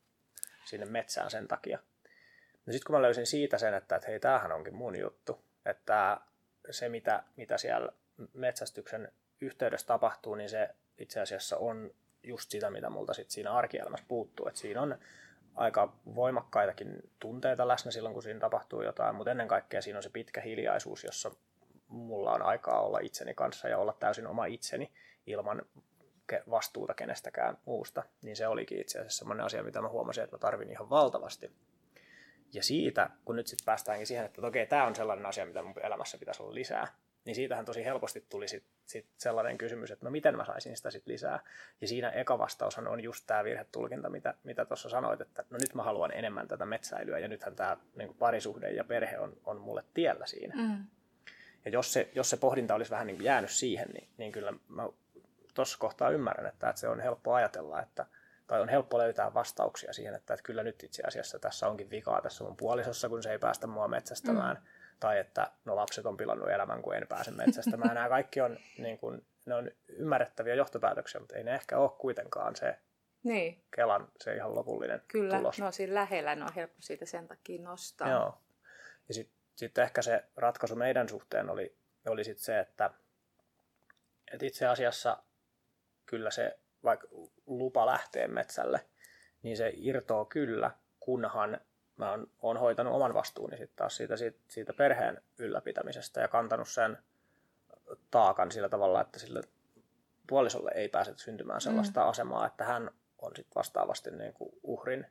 [0.65, 1.79] sinne metsään sen takia.
[2.67, 6.21] No sitten kun mä löysin siitä sen, että, että hei, tämähän onkin mun juttu, että
[6.71, 7.93] se mitä, mitä siellä
[8.33, 11.91] metsästyksen yhteydessä tapahtuu, niin se itse asiassa on
[12.23, 14.49] just sitä, mitä multa sit siinä arkielämässä puuttuu.
[14.49, 14.99] Et siinä on
[15.57, 20.11] aika voimakkaitakin tunteita läsnä silloin, kun siinä tapahtuu jotain, mutta ennen kaikkea siinä on se
[20.11, 21.31] pitkä hiljaisuus, jossa
[21.88, 24.92] mulla on aikaa olla itseni kanssa ja olla täysin oma itseni
[25.27, 25.62] ilman
[26.51, 28.03] vastuuta kenestäkään muusta.
[28.23, 31.53] Niin se olikin itse asiassa sellainen asia, mitä mä huomasin, että mä tarvin ihan valtavasti.
[32.53, 35.75] Ja siitä, kun nyt sitten päästäänkin siihen, että okei, tämä on sellainen asia, mitä mun
[35.83, 36.87] elämässä pitäisi olla lisää,
[37.27, 40.91] niin siitähän tosi helposti tuli sit, sit sellainen kysymys, että no miten mä saisin sitä
[40.91, 41.41] sitten lisää.
[41.81, 45.75] Ja siinä eka vastaushan on just tämä virhetulkinta, mitä mitä tuossa sanoit, että no nyt
[45.75, 49.85] mä haluan enemmän tätä metsäilyä ja nythän tämä niin parisuhde ja perhe on, on mulle
[49.95, 50.55] tiellä siinä.
[50.57, 50.85] Mm.
[51.65, 54.89] Ja jos se, jos se pohdinta olisi vähän niin jäänyt siihen, niin, niin kyllä mä
[55.55, 58.07] tuossa kohtaa ymmärrän, että, että se on helppo ajatella, että,
[58.47, 62.23] tai on helppo löytää vastauksia siihen, että, että kyllä nyt itse asiassa tässä onkin vikaa
[62.23, 64.57] tässä mun puolisossa, kun se ei päästä mua metsästämään.
[64.57, 67.95] Mm tai että no lapset on pilannut elämän, kun en pääse metsästämään.
[67.95, 72.57] Nämä kaikki on, niin kuin, ne on ymmärrettäviä johtopäätöksiä, mutta ei ne ehkä ole kuitenkaan
[72.57, 72.79] se
[73.27, 73.65] niin.
[73.77, 75.59] Kelan se ihan lopullinen Kyllä, tulos.
[75.59, 78.11] no siinä lähellä, ne on helppo siitä sen takia nostaa.
[78.11, 78.39] Joo.
[79.09, 82.91] Ja sitten sit ehkä se ratkaisu meidän suhteen oli, oli sit se, että,
[84.33, 85.23] että itse asiassa
[86.07, 87.09] kyllä se, vaikka
[87.47, 88.81] lupa lähtee metsälle,
[89.43, 91.61] niin se irtoo kyllä, kunhan
[91.97, 96.69] mä oon, oon hoitanut oman vastuuni sitten taas siitä, siitä, siitä perheen ylläpitämisestä ja kantanut
[96.69, 96.99] sen
[98.11, 99.41] taakan sillä tavalla, että sille
[100.27, 102.09] puolisolle ei pääse syntymään sellaista mm.
[102.09, 105.07] asemaa, että hän on sitten vastaavasti niin kuin uhrin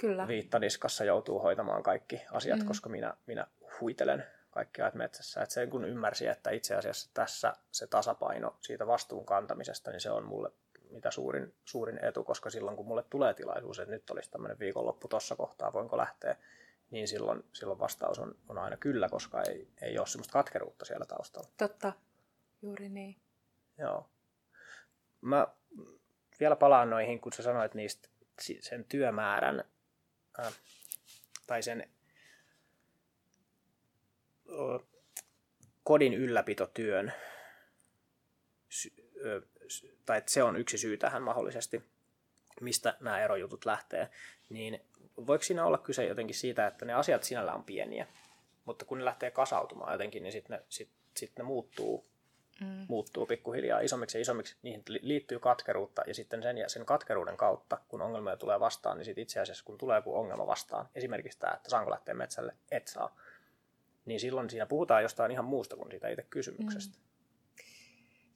[0.00, 0.28] Kyllä.
[0.28, 2.66] viittaniskassa joutuu hoitamaan kaikki asiat, mm.
[2.66, 3.46] koska minä, minä
[3.80, 5.42] huitelen kaikki ajat metsässä.
[5.42, 10.10] Et sen kun ymmärsi, että itse asiassa tässä se tasapaino siitä vastuun kantamisesta, niin se
[10.10, 10.52] on mulle
[10.94, 15.08] mitä suurin, suurin etu, koska silloin kun mulle tulee tilaisuus, että nyt olisi tämmöinen viikonloppu
[15.08, 16.36] tuossa kohtaa, voinko lähteä,
[16.90, 21.06] niin silloin, silloin vastaus on, on aina kyllä, koska ei, ei ole semmoista katkeruutta siellä
[21.06, 21.48] taustalla.
[21.56, 21.92] Totta,
[22.62, 23.16] juuri niin.
[23.78, 24.08] Joo.
[25.20, 25.46] Mä
[26.40, 28.08] vielä palaan noihin, kun sä sanoit niistä
[28.60, 29.64] sen työmäärän
[30.38, 30.54] äh,
[31.46, 31.90] tai sen
[34.48, 34.88] äh,
[35.84, 37.12] kodin ylläpitotyön
[40.06, 41.82] tai että se on yksi syy tähän mahdollisesti,
[42.60, 44.10] mistä nämä erojutut lähtee,
[44.48, 44.80] niin
[45.26, 48.06] voiko siinä olla kyse jotenkin siitä, että ne asiat sinällä on pieniä,
[48.64, 52.04] mutta kun ne lähtee kasautumaan jotenkin, niin sitten ne, sit, sit ne muuttuu,
[52.60, 52.86] mm.
[52.88, 54.56] muuttuu pikkuhiljaa isommiksi ja isommiksi.
[54.62, 59.04] Niihin liittyy katkeruutta ja sitten sen, ja sen katkeruuden kautta, kun ongelmia tulee vastaan, niin
[59.04, 62.88] sit itse asiassa kun tulee joku ongelma vastaan, esimerkiksi tämä, että saanko lähteä metsälle, et
[62.88, 63.16] saa,
[64.04, 66.98] niin silloin siinä puhutaan jostain ihan muusta kuin siitä itse kysymyksestä.
[66.98, 67.04] Mm.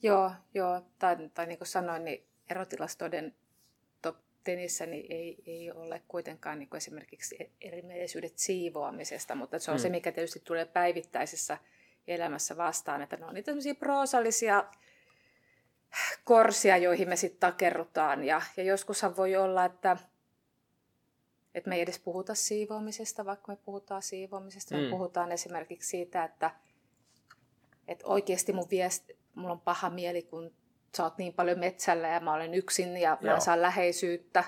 [0.03, 0.83] Joo, joo.
[0.99, 3.35] Tai, tai niin kuin sanoin, niin erotilastoiden
[4.03, 9.77] top tenissä niin ei, ei ole kuitenkaan niin kuin esimerkiksi erimielisyydet siivoamisesta, mutta se on
[9.77, 9.83] mm.
[9.83, 11.59] se, mikä tietysti tulee päivittäisessä
[12.07, 14.65] elämässä vastaan, että ne on niitä proosallisia
[16.25, 18.25] korsia, joihin me sitten takerrutaan.
[18.25, 19.97] Ja, ja joskushan voi olla, että,
[21.55, 24.77] että me ei edes puhuta siivoamisesta, vaikka me puhutaan siivoamisesta.
[24.77, 24.81] Mm.
[24.81, 26.51] Me puhutaan esimerkiksi siitä, että,
[27.89, 30.55] että oikeasti mun viesti, mulla on paha mieli, kun
[30.97, 33.35] sä oot niin paljon metsällä ja mä olen yksin ja Joo.
[33.35, 34.45] mä saan läheisyyttä.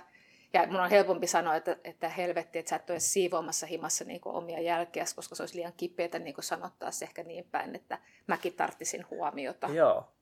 [0.53, 4.21] Ja mun on helpompi sanoa, että, että helvetti, että sä et ole siivoamassa himassa niin
[4.25, 8.53] omia jälkeä, koska se olisi liian kipeätä niin sanottaa se ehkä niin päin, että mäkin
[8.53, 9.67] tarttisin huomiota.
[9.67, 10.13] Joo.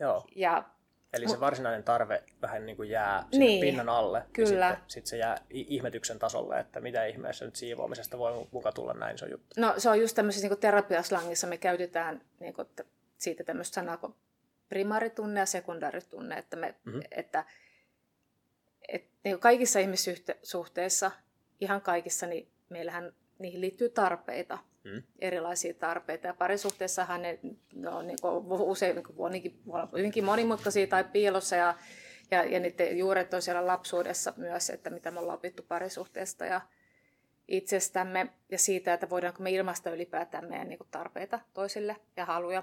[0.00, 0.26] Joo.
[0.36, 0.64] Ja
[1.14, 4.22] Eli se varsinainen tarve vähän niin kuin jää sinne niin, pinnan alle.
[4.32, 4.64] Kyllä.
[4.64, 8.94] Ja sitten sit se jää ihmetyksen tasolle, että mitä ihmeessä nyt siivoamisesta voi muka tulla
[8.94, 9.60] näin se juttu.
[9.60, 12.68] No se on just tämmöisessä niin terapiaslangissa me käytetään niin kuin,
[13.24, 14.14] siitä tämmöistä sanaa kuin
[14.68, 17.02] primaaritunne ja sekundaaritunne, että, me, mm-hmm.
[17.10, 17.44] että,
[18.88, 21.10] että niin kaikissa ihmissuhteissa,
[21.60, 25.02] ihan kaikissa, niin meillähän niihin liittyy tarpeita, mm.
[25.18, 26.26] erilaisia tarpeita.
[26.26, 27.38] Ja parisuhteessahan ne,
[27.74, 29.42] ne on niin kuin, usein niin kuin,
[29.96, 31.74] hyvinkin monimutkaisia tai piilossa ja,
[32.30, 36.60] ja, ja niiden juuret on siellä lapsuudessa myös, että mitä me ollaan opittu parisuhteesta ja
[37.48, 42.62] itsestämme ja siitä, että voidaanko me ilmaista ylipäätään meidän niin kuin, tarpeita toisille ja haluja.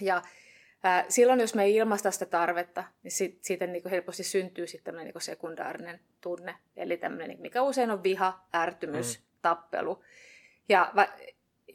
[0.00, 0.22] Ja
[0.82, 4.66] ää, silloin, jos me ei ilmaista sitä tarvetta, niin sit, siitä niin kuin helposti syntyy
[4.66, 6.54] sitten tämmöinen niin sekundaarinen tunne.
[6.76, 9.24] Eli tämmöinen, mikä usein on viha, ärtymys, mm.
[9.42, 10.04] tappelu.
[10.68, 11.06] Ja va,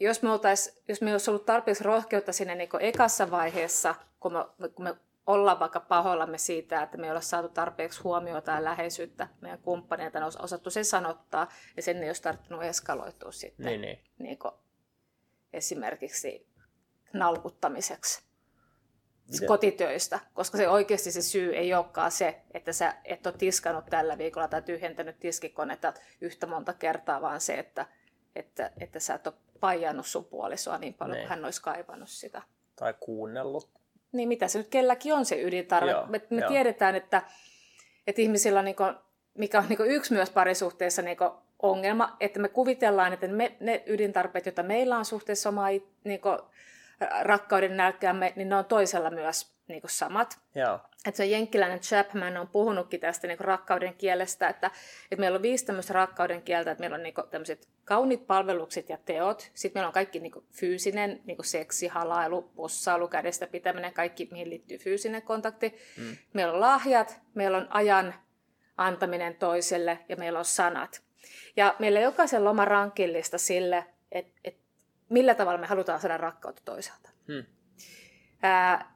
[0.00, 4.68] jos me, oltais, jos me olisi ollut tarpeeksi rohkeutta sinne niin ekassa vaiheessa, kun me,
[4.68, 9.28] kun me ollaan vaikka pahoillamme siitä, että me ei olla saatu tarpeeksi huomiota ja läheisyyttä
[9.40, 13.98] meidän kumppaneilta, ne osattu sen sanottaa, ja sen ei olisi tarttunut eskaloitua sitten Niin, niin.
[14.18, 14.38] Niin
[15.52, 16.46] esimerkiksi
[17.14, 18.22] nalkuttamiseksi
[19.32, 19.48] Miten?
[19.48, 24.18] kotitöistä, koska se oikeasti se syy ei olekaan se, että sä et ole tiskannut tällä
[24.18, 27.86] viikolla tai tyhjentänyt tiskikonetta yhtä monta kertaa, vaan se, että,
[28.36, 31.26] että, että sä et ole paijannut sun puolisoa niin paljon, Niin.
[31.26, 32.42] kuin hän olisi kaivannut sitä.
[32.76, 33.70] Tai kuunnellut.
[34.12, 35.90] Niin mitä se nyt kelläkin on se ydintarve.
[35.90, 36.48] Joo, me me joo.
[36.48, 37.22] tiedetään, että,
[38.06, 38.94] että ihmisillä on, niin kuin,
[39.38, 41.30] mikä on niin kuin yksi myös parisuhteessa niin kuin
[41.62, 45.68] ongelma, että me kuvitellaan, että me, ne ydintarpeet, joita meillä on suhteessa omaa
[46.04, 46.38] niin kuin,
[47.20, 50.38] rakkauden nälkäämme, niin ne on toisella myös niin kuin samat.
[50.54, 50.80] Joo.
[51.06, 54.70] Että se jenkkiläinen Chapman on puhunutkin tästä niin rakkauden kielestä, että,
[55.10, 58.98] että meillä on viisi tämmöistä rakkauden kieltä, että meillä on niin tämmöiset kauniit palvelukset ja
[59.04, 64.50] teot, sitten meillä on kaikki niin fyysinen, niin seksi, halailu, pussailu, kädestä pitäminen, kaikki mihin
[64.50, 65.74] liittyy fyysinen kontakti.
[65.98, 66.16] Mm.
[66.32, 68.14] Meillä on lahjat, meillä on ajan
[68.76, 71.02] antaminen toiselle ja meillä on sanat.
[71.56, 74.63] Ja meillä jokaisella on oma rankillista sille, että, että
[75.08, 77.10] millä tavalla me halutaan saada rakkautta toisaalta.
[77.28, 77.44] Hmm.
[78.42, 78.94] Ää,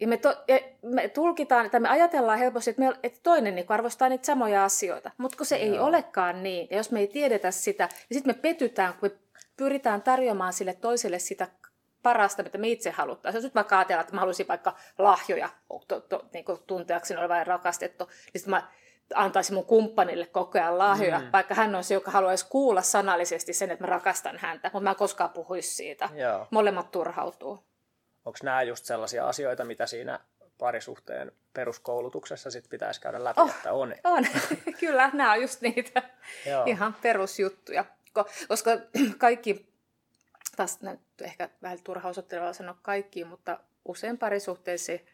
[0.00, 3.66] ja me, to, ja me tulkitaan, tai me ajatellaan helposti, että, me, että toinen niin
[3.68, 5.10] arvostaa niitä samoja asioita.
[5.18, 5.86] Mutta kun se ei Joo.
[5.86, 9.18] olekaan niin, ja jos me ei tiedetä sitä, niin sitten me petytään, kun me
[9.56, 11.48] pyritään tarjoamaan sille toiselle sitä
[12.02, 13.38] parasta, mitä me itse haluttaisiin.
[13.38, 15.48] Jos nyt vaikka ajatellaan, että mä haluaisin vaikka lahjoja
[15.88, 18.68] to, to, niin kuin tunteakseni olevan rakastettu, niin sitten mä
[19.14, 21.28] antaisin mun kumppanille koko ajan lahjoja, Mm.
[21.32, 24.90] vaikka hän on se, joka haluaisi kuulla sanallisesti sen, että mä rakastan häntä, mutta mä
[24.90, 26.08] en koskaan puhuisi siitä.
[26.14, 26.46] Joo.
[26.50, 27.64] Molemmat turhautuu.
[28.24, 30.20] Onko nämä just sellaisia asioita, mitä siinä
[30.58, 33.50] parisuhteen peruskoulutuksessa sit pitäisi käydä läpi, Oh.
[33.50, 33.94] että on?
[34.04, 34.24] On,
[34.80, 36.02] kyllä, nämä on just niitä
[36.46, 36.64] Joo.
[36.64, 37.84] ihan perusjuttuja.
[38.18, 38.70] Ko- Koska
[39.18, 39.72] kaikki,
[40.56, 40.78] taas
[41.22, 45.06] ehkä vähän turhausottavaa sanoa kaikki, mutta usein parisuhteisiin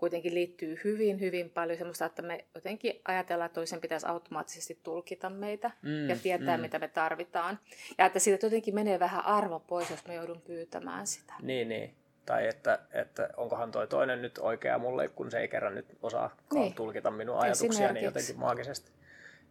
[0.00, 5.30] kuitenkin liittyy hyvin, hyvin paljon semmoista, että me jotenkin ajatellaan, että toisen pitäisi automaattisesti tulkita
[5.30, 6.60] meitä Mm, ja tietää, mm.
[6.60, 7.58] mitä me tarvitaan.
[7.98, 11.34] Ja että siitä jotenkin menee vähän arvo pois, jos me joudun pyytämään sitä.
[11.42, 11.94] Niin, niin.
[12.26, 16.36] Tai että, että onkohan toi toinen nyt oikea mulle, kun se ei kerran nyt osaa
[16.54, 16.74] Niin.
[16.74, 18.04] tulkita minun ajatuksiani Esimerkiksi.
[18.04, 18.92] jotenkin maagisesti.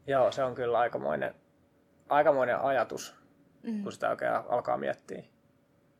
[0.07, 1.35] Joo, se on kyllä aikamoinen,
[2.09, 3.15] aikamoinen ajatus,
[3.63, 3.83] Mm.
[3.83, 5.23] kun sitä oikein alkaa miettiä.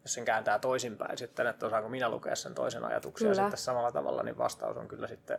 [0.03, 3.43] Jos sen kääntää toisinpäin sitten, että osaanko minä lukea sen toisen ajatuksen ja Kyllä.
[3.43, 5.37] sitten samalla tavalla, niin vastaus on kyllä sitten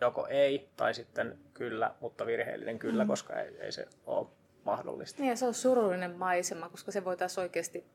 [0.00, 3.08] joko ei tai sitten kyllä, mutta virheellinen kyllä, Mm.
[3.08, 4.26] koska ei, ei se ole
[4.64, 5.22] mahdollista.
[5.22, 7.86] Niin, ja se on surullinen maisema, koska se voitaisiin oikeasti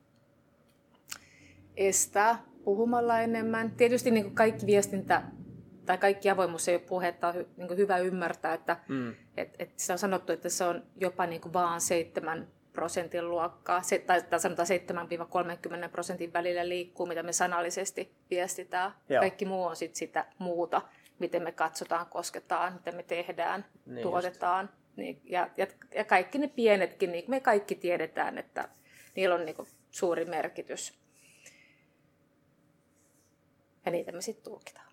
[1.78, 3.72] estää puhumalla enemmän.
[3.72, 5.22] Tietysti niin kuin kaikki viestintä
[5.86, 9.16] tai kaikki avoimuus ei ole puhetta, on niin hyvä ymmärtää, että Mm.
[9.38, 13.82] et, et sitä on sanottu, että se on jopa niin kuin vaan 7 prosentin luokkaa,
[13.82, 14.68] se, tai, tai sanotaan
[15.88, 18.92] 7-30 prosentin välillä liikkuu, mitä me sanallisesti viestitään.
[19.10, 19.20] Joo.
[19.20, 20.82] Kaikki muu on sit sitä muuta,
[21.20, 24.70] miten me katsotaan, kosketaan, mitä me tehdään, Niin tuotetaan.
[24.96, 28.70] Niin, ja, ja, ja kaikki ne pienetkin, niin me kaikki tiedetään, että
[29.16, 31.02] niillä on niin kuin suuri merkitys.
[33.86, 34.92] Ja niitä me sitten tulkitaan.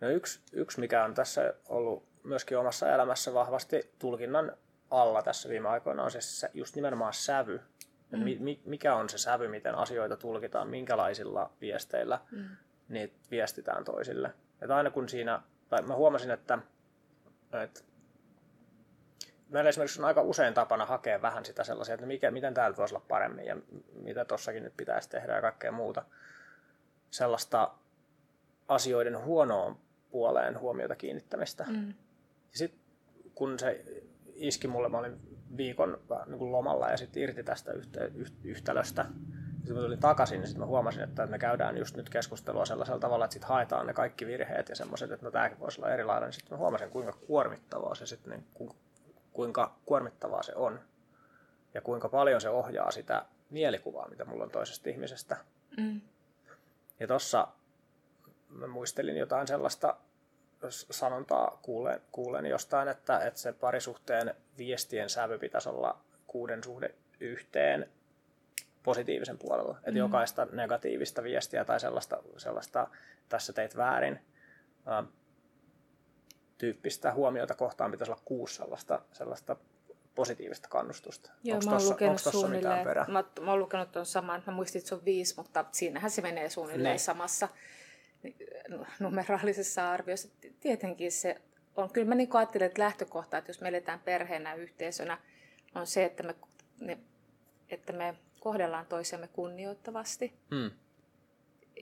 [0.00, 4.56] No yksi, yksi, mikä on tässä ollut myöskin omassa elämässä vahvasti tulkinnan
[4.90, 7.60] alla tässä viime aikoina, on se just nimenomaan sävy.
[8.10, 8.18] Mm.
[8.18, 12.48] Mi, mi- mikä on se sävy, miten asioita tulkitaan, minkälaisilla viesteillä Mm.
[12.88, 14.32] niitä viestitään toisille.
[14.62, 16.58] Että aina kun siinä, tai mä huomasin, että,
[17.62, 17.80] että
[19.48, 22.94] meillä esimerkiksi on aika usein tapana hakea vähän sitä sellaisia, että mikä, miten täällä voisi
[22.94, 23.56] olla paremmin ja
[23.92, 26.04] mitä tossakin nyt pitäisi tehdä ja kaikkea muuta.
[27.10, 27.70] Sellaista
[28.68, 29.78] asioiden huonoon
[30.10, 31.64] puoleen huomiota kiinnittämistä.
[31.68, 31.88] Mm.
[32.52, 32.80] Ja sitten
[33.34, 33.84] kun se
[34.36, 35.20] iski mulle, mä olin
[35.56, 39.06] viikon vähän niin kuin lomalla ja sitten irti tästä yhtä, yht, yhtälöstä.
[39.56, 43.00] Sitten mä tulin takaisin, niin sitten mä huomasin, että me käydään just nyt keskustelua sellaisella
[43.00, 46.32] tavalla, että sitten haetaan ne kaikki virheet ja semmoiset, että no tämäkin voisi olla erilainen.
[46.32, 48.76] Sitten mä huomasin, kuinka kuormittavaa se sitten, niin, ku-
[49.32, 50.80] kuinka kuormittavaa se on.
[51.74, 55.36] Ja kuinka paljon se ohjaa sitä mielikuvaa, mitä mulla on toisesta ihmisestä.
[55.76, 56.00] Mm.
[57.00, 57.48] Ja tossa
[58.48, 59.96] mä muistelin jotain sellaista
[60.70, 67.90] sanontaa kuulen, kuulen jostain, että, että se parisuhteen viestien sävy pitäisi olla kuuden suhde yhteen
[68.82, 69.72] positiivisen puolella.
[69.72, 69.78] Mm.
[69.78, 72.88] Että jokaista negatiivista viestiä tai sellaista, sellaista
[73.28, 74.20] tässä teit väärin
[74.86, 75.04] ää,
[76.58, 79.56] tyyppistä huomiota kohtaan pitäisi olla kuusi sellaista, sellaista
[80.14, 81.30] positiivista kannustusta.
[81.44, 84.78] Joo, Onks mä oon tossa- lukenut suunnilleen, mä, mä oon lukenut tuon saman, mä muistin,
[84.78, 86.90] että se on viisi, mutta siinähän se menee suunnilleen Niin.
[86.92, 87.00] niin.
[87.00, 87.48] samassa.
[89.00, 90.28] numeraalisessa arviossa.
[90.66, 91.40] Tietenkin se
[91.76, 95.18] on, kyllä mä niin ajattelen, että lähtökohta, että jos me eletään perheenä yhteisönä,
[95.74, 96.34] on se, että me,
[96.80, 96.98] ne,
[97.68, 100.32] että me kohdellaan toisiamme kunnioittavasti.
[100.50, 100.70] Mm.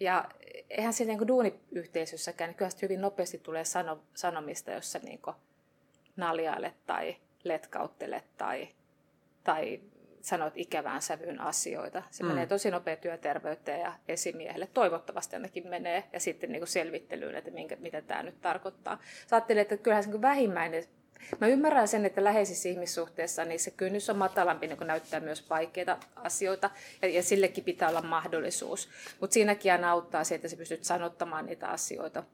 [0.01, 0.29] Ja
[0.71, 5.21] eihän se niin duuniyhteisössäkään, niin kyllä hyvin nopeasti tulee sano, sanomista, jossa niin
[6.17, 8.69] naljailet tai letkauttelet tai,
[9.45, 9.81] tai
[10.25, 12.03] sanot ikävään sävyyn asioita.
[12.11, 12.29] Se mm.
[12.29, 14.69] menee tosi nopea työterveyteen ja esimiehelle.
[14.75, 16.05] Toivottavasti ainakin menee.
[16.13, 19.01] Ja sitten niin selvittelyyn, että minkä, mitä tämä nyt tarkoittaa.
[19.27, 20.85] Sä että kyllähän se vähimmäinen
[21.41, 25.51] Mä ymmärrän sen, että läheisissä ihmissuhteissa niin se kynnys on matalampi, niin kun näyttää myös
[25.51, 26.71] vaikeita asioita,
[27.03, 28.89] ja, ja sillekin pitää olla mahdollisuus.
[29.21, 32.25] Mutta siinäkin aina auttaa se, että sä pystyt sanottamaan niitä asioita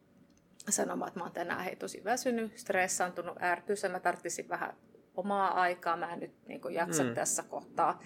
[0.68, 4.76] sanomaan, että mä oon tänään hei, tosi väsynyt, stressaantunut, ärtyys, mä tarvitsisin vähän
[5.20, 7.14] omaa aikaa, mä en nyt niin jaksa mm.
[7.14, 8.00] tässä kohtaa.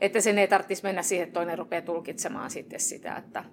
[0.00, 3.44] Että sen ei tarvitsisi mennä siihen, että toinen rupeaa tulkitsemaan sitten sitä, että,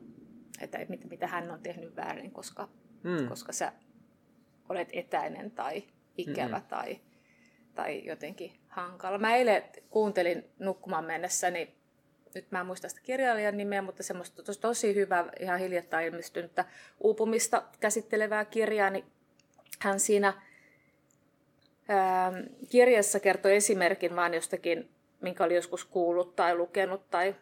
[0.61, 2.69] että mitä, mitä hän on tehnyt väärin, koska,
[3.03, 3.27] mm.
[3.27, 3.73] koska sä
[4.69, 5.83] olet etäinen tai
[6.17, 6.67] ikävä mm-hmm.
[6.67, 6.99] tai,
[7.75, 9.17] tai jotenkin hankala.
[9.17, 11.75] Mä eilen kuuntelin nukkumaan mennessäni,
[12.35, 16.65] nyt mä en muista sitä kirjailijan nimeä, mutta semmoista tosi, tosi hyvää, ihan hiljattain ilmestynyttä
[16.99, 19.05] uupumista käsittelevää kirjaa, niin
[19.79, 20.41] hän siinä
[22.69, 24.89] kirjassa kertoi esimerkin vaan jostakin,
[25.21, 27.35] minkä oli joskus kuullut tai lukenut, tai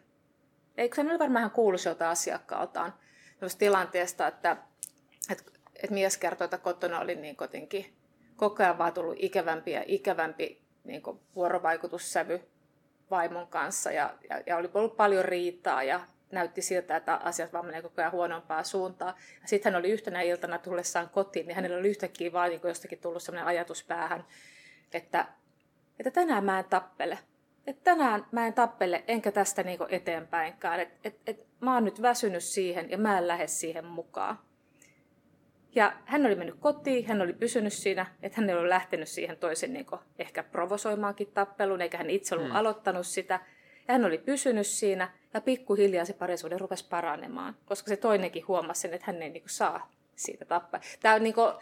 [0.76, 2.94] eikö hän ole varmaan kuullut jolta asiakkaaltaan?
[3.58, 4.56] Tilanteesta, että,
[5.30, 5.44] että,
[5.76, 7.96] että mies kertoi, että kotona oli niin kotinkin
[8.36, 11.02] koko ajan vaan tullut ikävämpi ja ikävämpi niin
[11.34, 12.40] vuorovaikutussävy
[13.10, 16.00] vaimon kanssa ja, ja, ja oli ollut paljon riitaa ja
[16.32, 19.14] näytti siltä, että asiat vaan menee koko ajan huonompaa suuntaan.
[19.44, 23.22] Sitten hän oli yhtenä iltana tullessaan kotiin, niin hänellä oli yhtäkkiä vaan niin jostakin tullut
[23.22, 24.24] sellainen ajatus päähän,
[24.92, 25.26] että,
[25.98, 27.18] että tänään mä en tappele.
[27.66, 30.80] Että tänään mä en tappele, enkä tästä niin eteenpäinkään.
[30.80, 34.38] Et, et, et, mä oon nyt väsynyt siihen ja mä en lähde siihen mukaan.
[35.74, 39.36] Ja hän oli mennyt kotiin, hän oli pysynyt siinä, että hän ei ollut lähtenyt siihen
[39.36, 39.86] toisen niin
[40.18, 42.56] ehkä provosoimaankin tappeluun, eikä hän itse ollut hmm.
[42.56, 43.40] aloittanut sitä.
[43.88, 48.80] Ja hän oli pysynyt siinä, ja pikkuhiljaa se parisuuden rupesi paranemaan, koska se toinenkin huomasi
[48.80, 50.80] sen, että hän ei niin kuin, saa siitä tappaa.
[51.00, 51.52] Tämä on niin kuin,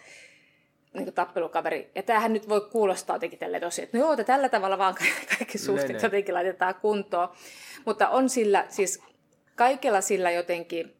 [0.93, 1.91] niin kuin tappelukaveri.
[1.95, 4.95] Ja tämähän nyt voi kuulostaa jotenkin tälle tosi, että no joo, tällä tavalla vaan
[5.39, 7.29] kaikki suhteet jotenkin laitetaan kuntoon.
[7.85, 9.03] Mutta on sillä, siis
[9.57, 10.97] kaikella sillä jotenkin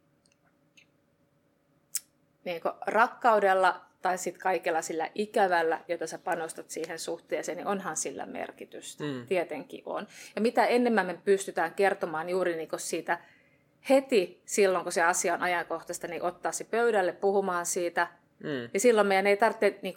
[2.45, 8.25] niin rakkaudella tai sitten kaikella sillä ikävällä, jota sä panostat siihen suhteeseen, niin onhan sillä
[8.25, 9.03] merkitystä.
[9.03, 9.25] Mm.
[9.27, 10.07] Tietenkin on.
[10.35, 13.19] Ja mitä enemmän me pystytään kertomaan juuri niin siitä
[13.89, 18.07] heti silloin, kun se asia on ajankohtaista, niin ottaa se pöydälle puhumaan siitä.
[18.43, 18.69] Mm.
[18.73, 19.95] Ja silloin meidän ei tarvitse niin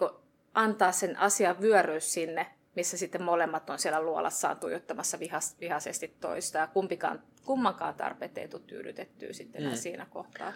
[0.55, 6.59] antaa sen asian vyöryä sinne, missä sitten molemmat on siellä luolassaan tuijottamassa vihas, vihaisesti toista.
[6.59, 9.75] Ja kumpikaan, kummankaan tarpeet ei tule tyydytettyä sitten mm.
[9.75, 10.53] siinä kohtaa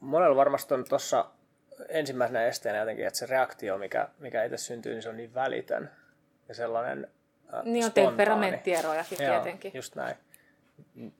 [0.00, 1.30] monella varmasti on tuossa
[1.88, 5.90] ensimmäisenä esteenä jotenkin, että se reaktio, mikä, mikä itse syntyy, niin se on niin välitön
[6.48, 7.10] ja sellainen
[7.54, 9.72] äh, Niin on temperamenttierojakin Joo, tietenkin.
[9.74, 10.16] just näin.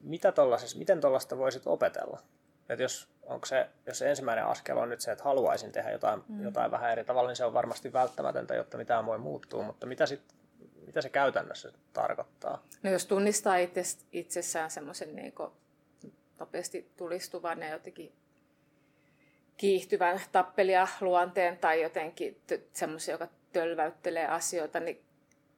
[0.02, 0.32] Mitä
[0.76, 2.20] miten tuollaista voisit opetella?
[2.68, 6.22] Että jos, onko se, jos se ensimmäinen askel on nyt se, että haluaisin tehdä jotain,
[6.28, 6.42] mm.
[6.42, 9.62] jotain vähän eri tavalla, niin se on varmasti välttämätöntä, jotta mitään voi muuttua.
[9.62, 10.22] Mutta mitä, sit,
[10.86, 12.62] mitä se käytännössä tarkoittaa?
[12.82, 15.34] No jos tunnistaa itse, itsessään semmoisen niin
[16.38, 18.12] nopeasti tulistuvan ja jotenkin
[19.56, 22.40] kiihtyvän tappelia luonteen tai jotenkin
[22.72, 25.04] semmoisen, joka tölväyttelee asioita, niin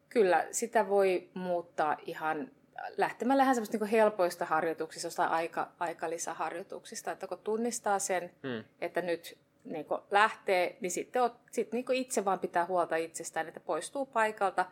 [0.09, 2.51] kyllä sitä voi muuttaa ihan
[2.97, 8.65] lähtemällä semmoista niin helpoista harjoituksista tai aika, aikalisäharjoituksista, että kun tunnistaa sen, hmm.
[8.81, 14.07] että nyt niin lähtee, niin sitten sit niin itse vaan pitää huolta itsestään, että poistuu
[14.07, 14.67] paikalta.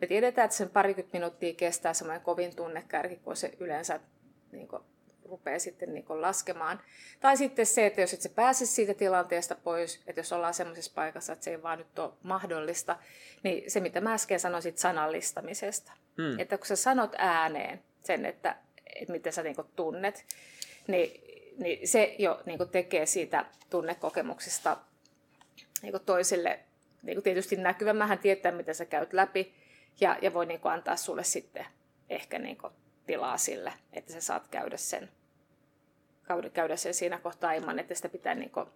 [0.00, 4.00] Me tiedetään, että sen parikymmentä minuuttia kestää semmoinen kovin tunnekärki, kun se yleensä
[4.52, 4.68] niin
[5.24, 6.80] rupeaa sitten niin laskemaan.
[7.20, 10.92] Tai sitten se, että jos et se pääse siitä tilanteesta pois, että jos ollaan semmoisessa
[10.94, 12.98] paikassa, että se ei vaan nyt ole mahdollista,
[13.42, 15.92] niin se mitä mä äsken sanoin sit sanallistamisesta.
[16.16, 16.38] Hmm.
[16.38, 18.56] Että kun sä sanot ääneen sen, että,
[18.96, 20.24] että miten sä niin tunnet,
[20.86, 21.20] niin,
[21.58, 24.76] niin se jo niin tekee siitä tunnekokemuksesta
[25.82, 26.60] niin toisille
[27.02, 29.54] niin tietysti näkyvämmähän tietää, mitä sä käyt läpi,
[30.00, 31.66] ja, ja voi niin antaa sulle sitten
[32.10, 32.58] ehkä niin
[33.06, 35.08] tilaa sille, että sä saat käydä sen
[36.52, 38.66] käydä sen siinä kohtaa ilman, että sitä pitää niin kuin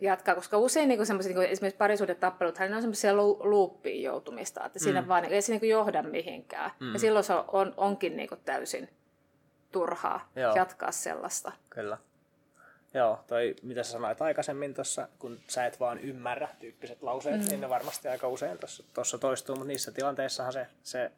[0.00, 4.78] jatkaa, koska usein niin semmoiset, niin esimerkiksi parisuuden tappelut, ne on semmoisia luuppiin joutumista, että
[4.78, 5.08] siinä mm.
[5.08, 6.70] vaan ei se niin johda mihinkään.
[6.80, 6.92] Mm.
[6.92, 8.88] Ja silloin se on, onkin niin täysin
[9.72, 10.54] turhaa Joo.
[10.56, 11.52] jatkaa sellaista.
[11.70, 11.98] Kyllä.
[12.94, 17.48] Joo, toi mitä sä sanoit aikaisemmin tuossa, kun sä et vaan ymmärrä tyyppiset lauseet, mm.
[17.48, 18.58] niin ne varmasti aika usein
[18.94, 21.12] tuossa toistuu, mutta niissä tilanteissahan se, se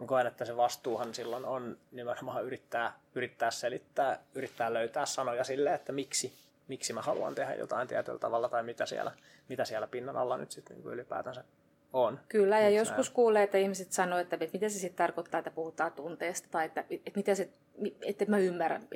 [0.00, 5.74] mä koen, että se vastuuhan silloin on nimenomaan yrittää, yrittää selittää, yrittää löytää sanoja sille,
[5.74, 6.32] että miksi,
[6.68, 9.12] miksi mä haluan tehdä jotain tietyllä tavalla tai mitä siellä,
[9.48, 11.44] mitä siellä pinnan alla nyt sitten niin ylipäätänsä
[11.92, 12.20] on.
[12.28, 13.14] Kyllä, ja joskus näin.
[13.14, 16.84] kuulee, että ihmiset sanoo, että, että mitä se sitten tarkoittaa, että puhutaan tunteesta, tai että,
[16.90, 17.48] että, mitä se,
[18.02, 18.88] että mä ymmärrän,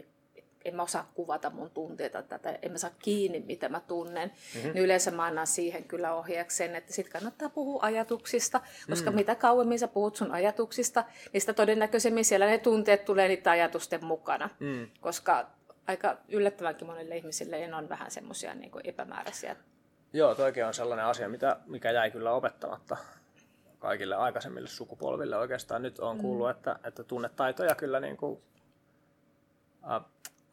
[0.65, 4.73] en mä osaa kuvata mun tunteita tai en mä saa kiinni, mitä mä tunnen, mm-hmm.
[4.73, 8.61] niin yleensä mä annan siihen kyllä ohjeeksi sen, että sit kannattaa puhua ajatuksista,
[8.91, 9.17] koska mm.
[9.17, 14.05] mitä kauemmin sä puhut sun ajatuksista, niin sitä todennäköisemmin siellä ne tunteet tulee niitä ajatusten
[14.05, 14.89] mukana, mm.
[15.01, 15.47] koska
[15.87, 19.57] aika yllättävänkin monille ihmisille ne on vähän semmoisia niin epämääräisiä.
[20.12, 22.97] Joo, toikin on sellainen asia, mitä, mikä jäi kyllä opettamatta
[23.79, 25.83] kaikille aikaisemmille sukupolville oikeastaan.
[25.83, 26.51] Nyt on kuullut, mm.
[26.51, 28.43] että, että tunnetaitoja kyllä niin kuin,
[29.91, 30.01] äh,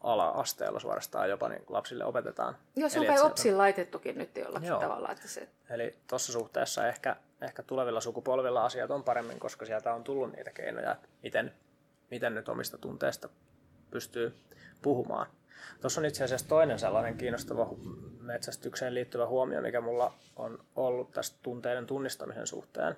[0.02, 2.56] ala-asteella suorastaan jopa niin lapsille opetetaan.
[2.76, 4.80] Joo, se on kai opsin laitettukin nyt jollakin Joo.
[4.80, 5.10] tavalla.
[5.12, 5.48] Että se...
[5.70, 10.50] Eli tuossa suhteessa ehkä, ehkä tulevilla sukupolvilla asiat on paremmin, koska sieltä on tullut niitä
[10.50, 11.54] keinoja, miten,
[12.10, 13.28] miten nyt omista tunteista
[13.90, 14.34] pystyy
[14.82, 15.26] puhumaan.
[15.80, 17.68] Tuossa on itse asiassa toinen sellainen kiinnostava
[18.20, 22.96] metsästykseen liittyvä huomio, mikä mulla on ollut tästä tunteiden tunnistamisen suhteen.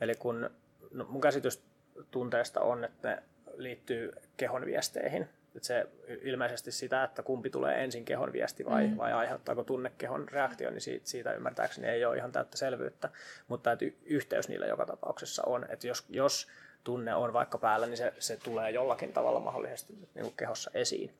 [0.00, 0.50] Eli kun
[0.90, 1.62] no mun käsitys
[2.10, 3.22] tunteesta on, että ne
[3.56, 5.28] liittyy kehon viesteihin.
[5.56, 5.86] Että se
[6.22, 8.96] ilmeisesti sitä, että kumpi tulee ensin kehon viesti vai, mm.
[8.96, 13.08] vai aiheuttaako tunne kehon reaktio, niin siitä, siitä ymmärtääkseni ei ole ihan täyttä selvyyttä.
[13.48, 15.66] Mutta että yhteys niillä joka tapauksessa on.
[15.68, 16.48] Että jos, jos
[16.84, 21.14] tunne on vaikka päällä, niin se, se tulee jollakin tavalla mahdollisesti niin kuin kehossa esiin.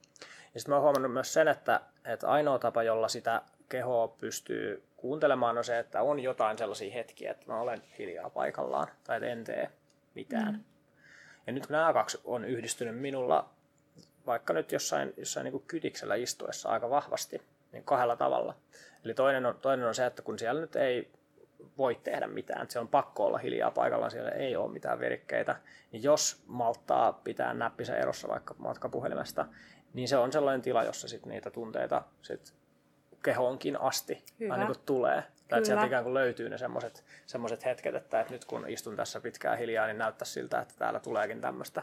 [0.55, 4.83] Ja sitten mä oon huomannut myös sen, että, että ainoa tapa, jolla sitä kehoa pystyy
[4.97, 9.45] kuuntelemaan, on se, että on jotain sellaisia hetkiä, että mä olen hiljaa paikallaan tai en
[9.45, 9.71] tee
[10.15, 10.53] mitään.
[10.55, 10.65] Mm.
[11.47, 13.51] Ja nyt kun nämä kaksi on yhdistynyt minulla
[14.27, 17.43] vaikka nyt jossain, jossain niin kuin kytiksellä istuessa aika vahvasti,
[17.73, 18.55] niin kahdella tavalla.
[19.05, 21.11] Eli toinen on, toinen on se, että kun siellä nyt ei
[21.79, 25.57] voi tehdä mitään, se on pakko olla hiljaa paikallaan, siellä ei ole mitään virikkeitä,
[25.93, 29.47] niin jos malttaa pitää näppisä erossa vaikka matkapuhelimesta,
[29.95, 32.55] niin se on sellainen tila, jossa sit niitä tunteita sit
[33.23, 34.53] kehoonkin asti Hyvä.
[34.53, 35.23] aina kun tulee.
[35.49, 36.59] Tai että sieltä ikään kuin löytyy ne
[37.27, 41.01] semmoiset hetket, että, että nyt kun istun tässä pitkään hiljaa, niin näyttää siltä, että täällä
[41.01, 41.83] tuleekin tämmöistä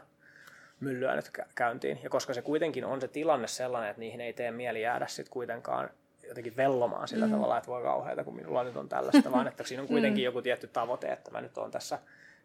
[0.80, 2.00] myllyä nyt käyntiin.
[2.04, 5.34] Ja koska se kuitenkin on se tilanne sellainen, että niihin ei tee mieli jäädä sitten
[5.34, 5.90] kuitenkaan
[6.28, 7.32] jotenkin vellomaan sillä mm.
[7.32, 10.26] tavalla, että voi kauheita, kun minulla nyt on tällaista, vaan että siinä on kuitenkin mm.
[10.26, 12.00] joku tietty tavoite, että mä nyt olen tässä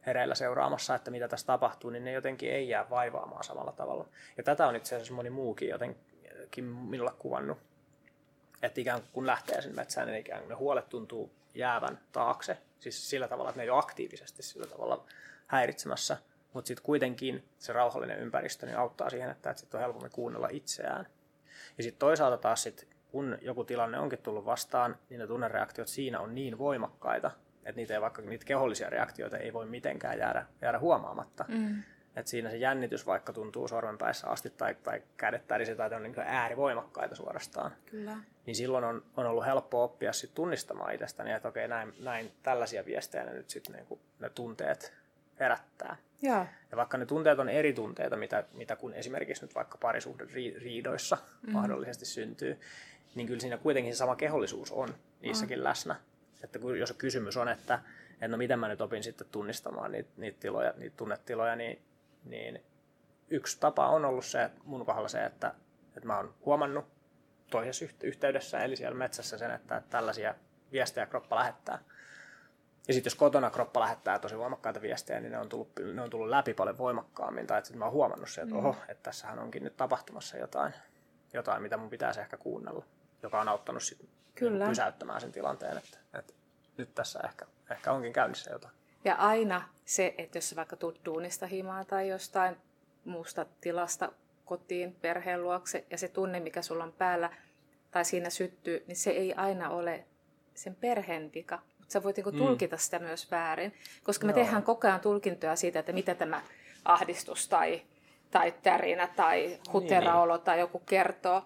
[0.07, 4.09] hereillä seuraamassa, että mitä tässä tapahtuu, niin ne jotenkin ei jää vaivaamaan samalla tavalla.
[4.37, 7.59] Ja tätä on itse asiassa moni muukin jotenkin minulle kuvannut,
[8.63, 12.59] että ikään kuin kun lähtee sinne metsään, niin ikään kuin ne huolet tuntuu jäävän taakse,
[12.81, 15.05] siis sillä tavalla, että ne ei ole aktiivisesti sillä tavalla
[15.47, 16.17] häiritsemässä,
[16.55, 20.49] mutta sitten kuitenkin se rauhallinen ympäristö niin auttaa siihen, että, että sit on helpommin kuunnella
[20.51, 21.07] itseään.
[21.77, 26.21] Ja sitten toisaalta taas sit, kun joku tilanne onkin tullut vastaan, niin ne tunnereaktiot siinä
[26.21, 30.79] on niin voimakkaita, että niitä ei, vaikka niitä kehollisia reaktioita ei voi mitenkään jäädä, jäädä
[30.79, 31.45] huomaamatta.
[31.49, 31.83] Mm.
[32.17, 36.15] Et siinä se jännitys vaikka tuntuu sormenpäissä asti tai, tai kädet tärisee tai on niin
[36.19, 37.73] äärivoimakkaita suorastaan.
[37.87, 38.17] Kyllä.
[38.47, 42.85] Niin silloin on, on ollut helppo oppia sit tunnistamaan itsestäni, että okei näin, näin tällaisia
[42.85, 44.93] viestejä ne nyt sitten niin ne tunteet
[45.41, 45.97] herättää.
[46.25, 46.47] Ja.
[46.71, 51.53] ja vaikka ne tunteet on eri tunteita, mitä, mitä kun esimerkiksi nyt vaikka parisuhderiidoissa mm.
[51.53, 52.61] mahdollisesti syntyy,
[53.15, 55.65] niin kyllä siinä kuitenkin se sama kehollisuus on niissäkin mm.
[55.65, 55.97] läsnä.
[56.45, 57.81] Että kun, jos kysymys on, että,
[58.13, 61.83] että no miten mä nyt opin sitten tunnistamaan niitä, niitä, tiloja, niitä tunnetiloja, niin,
[62.25, 62.63] niin
[63.31, 65.55] yksi tapa on ollut se, mun kohdalla se, että,
[65.97, 66.85] että mä oon huomannut
[67.51, 70.35] toisessa yhteydessä, eli siellä metsässä sen, että tällaisia
[70.73, 71.79] viestejä kroppa lähettää.
[72.89, 76.11] Ja sitten jos kotona kroppa lähettää tosi voimakkaita viestejä, niin ne on tullut, ne on
[76.11, 77.47] tullut läpi paljon voimakkaammin.
[77.47, 78.61] Tai että mä oon huomannut se, että mm.
[78.61, 80.75] oho, että tässähän onkin nyt tapahtumassa jotain,
[81.33, 82.85] jotain, mitä mun pitäisi ehkä kuunnella.
[83.23, 84.69] Joka on auttanut sit Kyllä.
[84.69, 86.33] pysäyttämään sen tilanteen, että, että
[86.77, 88.75] nyt tässä ehkä, ehkä onkin käynnissä jotain.
[89.05, 92.57] Ja aina se, että jos vaikka tuut duunista himaa tai jostain
[93.05, 94.13] muusta tilasta
[94.45, 97.31] kotiin, perheen luokse, ja se tunne, mikä sulla on päällä
[97.91, 100.05] tai siinä syttyy, niin se ei aina ole
[100.55, 102.81] sen perheen vika, sä voit niinku tulkita mm.
[102.81, 104.45] sitä myös väärin, koska me Joo.
[104.45, 106.43] tehdään koko ajan tulkintoja siitä, että mitä tämä
[106.85, 107.83] ahdistus tai,
[108.31, 110.45] tai tärinä tai huteraolo niin.
[110.45, 111.43] tai joku kertoo.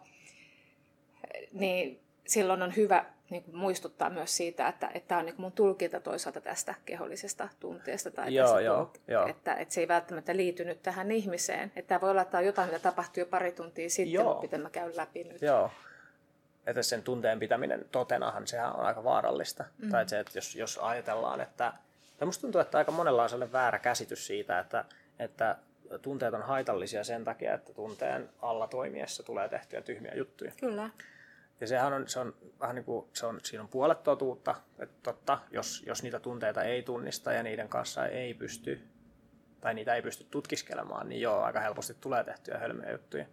[1.52, 5.52] Niin silloin on hyvä niin kuin muistuttaa myös siitä, että, että tämä on niin mun
[5.52, 8.10] tulkinta toisaalta tästä kehollisesta tunteesta.
[8.10, 9.26] Tai joo, tästä, joo, joo.
[9.26, 11.72] Että, että se ei välttämättä liity nyt tähän ihmiseen.
[11.76, 14.24] Että tämä voi olla, että tämä on jotain, mitä tapahtui jo pari tuntia sitten, joo.
[14.24, 15.42] mutta miten mä käyn läpi nyt.
[15.42, 15.70] Joo,
[16.68, 19.64] että sen tunteen pitäminen totenahan sehän on aika vaarallista.
[19.78, 19.90] Mm.
[19.90, 21.72] Tai se, että jos, jos ajatellaan, että...
[22.18, 24.84] Tai musta tuntuu, että aika monella on sellainen väärä käsitys siitä, että,
[25.18, 25.56] että
[26.02, 30.52] tunteet on haitallisia sen takia, että tunteen alla toimiessa tulee tehtyä tyhmiä juttuja.
[30.60, 30.90] Kyllä.
[31.60, 34.94] Ja sehän on, se on vähän niin kuin, se on, siinä on puolet totuutta, että
[35.02, 38.80] totta, jos, jos niitä tunteita ei tunnista ja niiden kanssa ei pysty,
[39.60, 43.26] tai niitä ei pysty tutkiskelemaan, niin joo, aika helposti tulee tehtyä hölmöjä juttuja.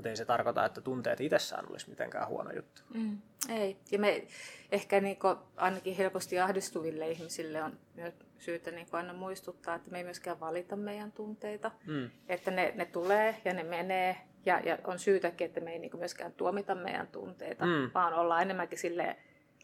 [0.00, 2.82] Mutta ei se tarkoita, että tunteet itsessään olisi mitenkään huono juttu.
[2.94, 3.76] Mm, ei.
[3.90, 4.24] Ja me
[4.72, 9.98] ehkä niin kuin, ainakin helposti ahdistuville ihmisille on myös syytä niin aina muistuttaa, että me
[9.98, 11.70] ei myöskään valita meidän tunteita.
[11.86, 12.10] Mm.
[12.28, 14.16] Että ne, ne tulee ja ne menee.
[14.46, 17.90] Ja, ja on syytäkin, että me ei niin myöskään tuomita meidän tunteita, mm.
[17.94, 19.16] vaan ollaan enemmänkin silleen,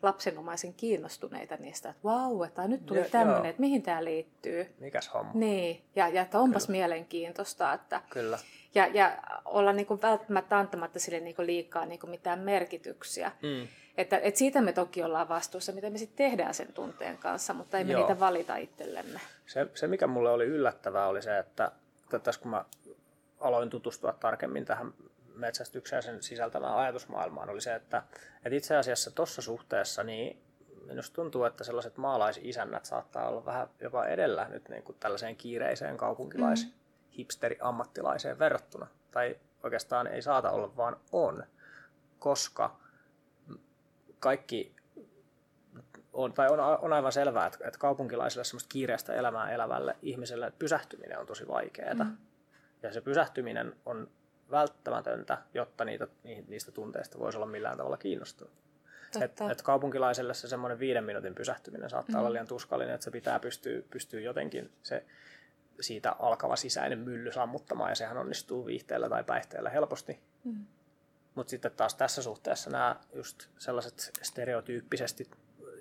[0.02, 4.74] lapsenomaisen kiinnostuneita niistä, että vau, että nyt tuli tämmöinen, että mihin tämä liittyy.
[4.78, 5.30] Mikäs homma.
[5.34, 6.78] Niin, ja, ja että onpas Kyllä.
[6.78, 7.72] mielenkiintoista.
[7.72, 8.38] Että, Kyllä.
[8.76, 13.32] Ja, ja olla niin kuin välttämättä antamatta sille niin kuin liikaa niin kuin mitään merkityksiä.
[13.42, 13.68] Mm.
[13.96, 17.78] Että, että siitä me toki ollaan vastuussa, mitä me sitten tehdään sen tunteen kanssa, mutta
[17.78, 18.00] ei me Joo.
[18.00, 19.20] niitä valita itsellemme.
[19.46, 21.72] Se, se, mikä mulle oli yllättävää, oli se, että,
[22.04, 22.64] että tässä kun mä
[23.40, 24.94] aloin tutustua tarkemmin tähän
[25.34, 28.02] metsästykseen sen sisältämään ajatusmaailmaan oli se, että,
[28.44, 30.42] että itse asiassa tuossa suhteessa niin
[30.86, 35.96] minusta tuntuu, että sellaiset maalaisisännät saattaa olla vähän jopa edellä nyt niin kuin tällaiseen kiireiseen
[35.96, 36.72] kaupunkilais mm.
[37.18, 38.86] Hipsteri ammattilaiseen verrattuna.
[39.10, 41.44] Tai oikeastaan ei saata olla, vaan on,
[42.18, 42.76] koska
[44.20, 44.76] kaikki
[46.12, 51.18] on, tai on, on aivan selvää, että, että kaupunkilaisille semmoista kiireistä elämää elävälle ihmiselle pysähtyminen
[51.18, 51.94] on tosi vaikeaa.
[51.94, 52.16] Mm.
[52.82, 54.08] Ja se pysähtyminen on
[54.50, 56.08] välttämätöntä, jotta niitä,
[56.48, 58.52] niistä tunteista voisi olla millään tavalla kiinnostunut.
[59.20, 62.20] Et, et kaupunkilaiselle se semmoinen viiden minuutin pysähtyminen saattaa mm.
[62.20, 65.04] olla liian tuskallinen, että se pitää pystyä, pystyä jotenkin se
[65.80, 70.20] siitä alkava sisäinen mylly sammuttamaan, ja sehän onnistuu viihteellä tai päihteellä helposti.
[70.44, 70.66] Mm.
[71.34, 75.30] Mutta sitten taas tässä suhteessa nämä just sellaiset stereotyyppisesti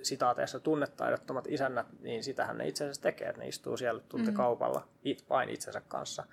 [0.04, 4.86] sitaateissa tunnetaidottomat isännät, niin sitähän ne itse asiassa tekee, että ne istuu siellä tuntekaupalla mm.
[5.04, 6.24] it, vain itsensä kanssa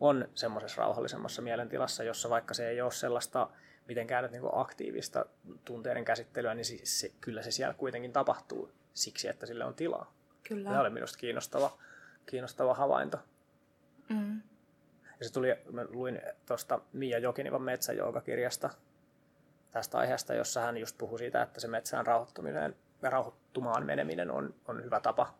[0.00, 3.50] on semmoisessa rauhallisemmassa mielentilassa, jossa vaikka se ei ole sellaista
[3.88, 5.26] mitenkään nyt niin aktiivista
[5.64, 10.14] tunteiden käsittelyä, niin se, se, kyllä se siellä kuitenkin tapahtuu siksi, että sille on tilaa.
[10.48, 10.68] Kyllä.
[10.68, 11.78] Tämä oli minusta kiinnostava,
[12.26, 13.18] kiinnostava havainto.
[14.08, 14.42] Mm.
[15.18, 18.70] Ja se tuli, mä luin tuosta Mia Jokinivan metsäjoogakirjasta
[19.70, 24.54] tästä aiheesta, jossa hän just puhui siitä, että se metsään rauhoittuminen ja rauhoittumaan meneminen on,
[24.68, 25.34] on hyvä tapa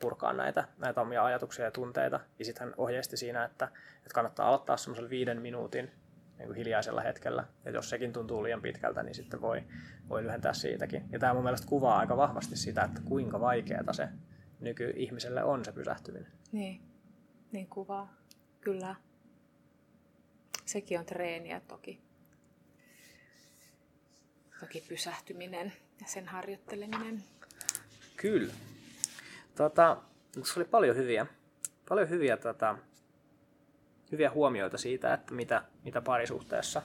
[0.00, 2.20] purkaa näitä, näitä omia ajatuksia ja tunteita.
[2.38, 3.64] Ja sitten hän ohjeisti siinä, että,
[3.96, 5.90] että kannattaa aloittaa semmoisella viiden minuutin
[6.38, 7.44] niin kuin hiljaisella hetkellä.
[7.64, 9.64] Ja jos sekin tuntuu liian pitkältä, niin sitten voi,
[10.08, 11.04] voi lyhentää siitäkin.
[11.12, 14.08] Ja tämä mun mielestä kuvaa aika vahvasti sitä, että kuinka vaikeaa se
[14.60, 16.32] nykyihmiselle on se pysähtyminen.
[16.52, 16.80] Niin,
[17.52, 18.14] niin kuvaa.
[18.60, 18.94] Kyllä.
[20.64, 22.00] Sekin on treeniä toki.
[24.60, 27.24] Toki pysähtyminen ja sen harjoitteleminen.
[28.16, 28.52] Kyllä.
[29.54, 29.96] Tota,
[30.44, 31.26] se oli paljon hyviä,
[31.88, 32.78] paljon hyviä, tota,
[34.12, 36.82] hyviä huomioita siitä, että mitä, mitä parisuhteessa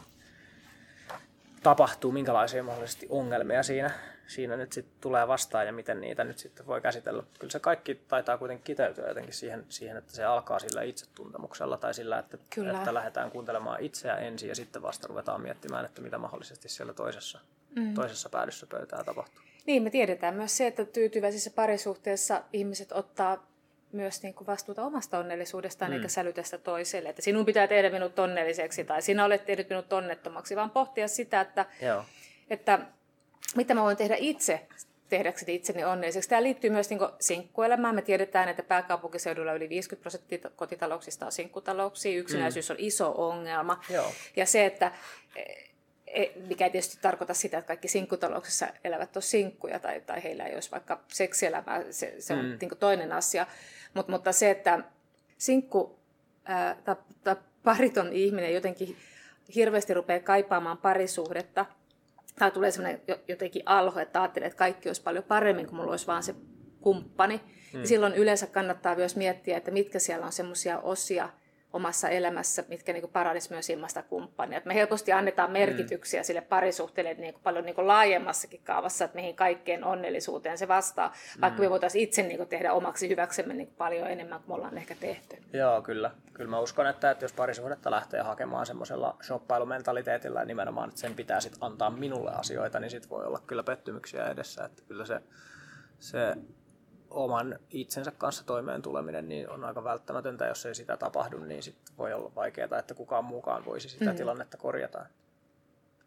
[1.63, 3.91] tapahtuu, minkälaisia mahdollisesti ongelmia siinä,
[4.31, 7.23] siinä nyt sitten tulee vastaan ja miten niitä nyt sitten voi käsitellä.
[7.39, 11.93] Kyllä se kaikki taitaa kuitenkin kiteytyä jotenkin siihen, siihen että se alkaa sillä itsetuntemuksella tai
[11.93, 12.37] sillä, että,
[12.77, 17.39] että lähdetään kuuntelemaan itseä ensin ja sitten vasta ruvetaan miettimään, että mitä mahdollisesti siellä toisessa,
[17.75, 17.93] mm.
[17.93, 19.41] toisessa päädyssä pöytää tapahtuu.
[19.65, 23.47] Niin, me tiedetään myös se, että tyytyväisissä parisuhteessa ihmiset ottaa
[23.91, 25.95] myös niin kuin vastuuta omasta onnellisuudestaan, mm.
[25.95, 27.09] eikä sälytä sitä toiselle.
[27.09, 31.41] Että sinun pitää tehdä minut onnelliseksi tai sinä olet tehnyt minut onnettomaksi, vaan pohtia sitä,
[31.41, 32.05] että, Joo.
[32.49, 32.79] että
[33.55, 34.67] mitä mä voin tehdä itse
[35.09, 36.29] tehdäkseni itseni onnelliseksi.
[36.29, 37.95] Tämä liittyy myös niin sinkkuelämään.
[37.95, 42.19] Me tiedetään, että pääkaupunkiseudulla yli 50 prosenttia kotitalouksista on sinkkutalouksia.
[42.19, 42.73] Yksinäisyys mm.
[42.73, 43.81] on iso ongelma.
[43.89, 44.11] Joo.
[44.35, 44.91] Ja se, että
[46.13, 50.45] E, mikä ei tietysti tarkoita sitä, että kaikki sinkkutalouksessa elävät on sinkkuja tai, tai heillä
[50.45, 52.57] ei olisi vaikka seksielämää, se, se on mm.
[52.61, 53.47] niin toinen asia.
[53.93, 54.79] Mut, mutta se, että
[55.37, 55.99] sinkku
[56.45, 58.97] ää, tai, tai pariton ihminen jotenkin
[59.55, 61.65] hirveästi rupeaa kaipaamaan parisuhdetta,
[62.41, 66.07] tai tulee sellainen jotenkin alho, että ajattelee, että kaikki olisi paljon paremmin, kun mulla olisi
[66.07, 66.35] vaan se
[66.81, 67.41] kumppani.
[67.73, 67.83] Mm.
[67.83, 71.29] Silloin yleensä kannattaa myös miettiä, että mitkä siellä on semmoisia osia,
[71.73, 74.57] omassa elämässä, mitkä niin paranisi myös ilmasta kumppania.
[74.57, 76.23] Et me helposti annetaan merkityksiä mm.
[76.23, 81.13] sille parisuhteelle niin kuin paljon niin kuin laajemmassakin kaavassa, että mihin kaikkeen onnellisuuteen se vastaa,
[81.41, 81.65] vaikka mm.
[81.65, 84.77] me voitaisiin itse niin kuin tehdä omaksi hyväksemme niin kuin paljon enemmän kuin me ollaan
[84.77, 85.37] ehkä tehty.
[85.53, 86.11] Joo, kyllä.
[86.33, 91.15] Kyllä mä uskon, että, että jos parisuhdetta lähtee hakemaan semmoisella shoppailumentaliteetilla ja nimenomaan, että sen
[91.15, 94.65] pitää sit antaa minulle asioita, niin sit voi olla kyllä pettymyksiä edessä.
[94.65, 95.21] Että kyllä se,
[95.99, 96.35] se
[97.11, 100.47] oman itsensä kanssa toimeen tuleminen niin on aika välttämätöntä.
[100.47, 104.15] Jos ei sitä tapahdu, niin sit voi olla vaikeaa, että kukaan mukaan voisi sitä mm.
[104.15, 105.05] tilannetta korjata.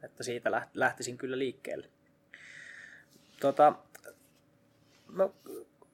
[0.03, 1.89] Että siitä lähtisin kyllä liikkeelle.
[3.41, 3.73] Tota,
[5.09, 5.29] mä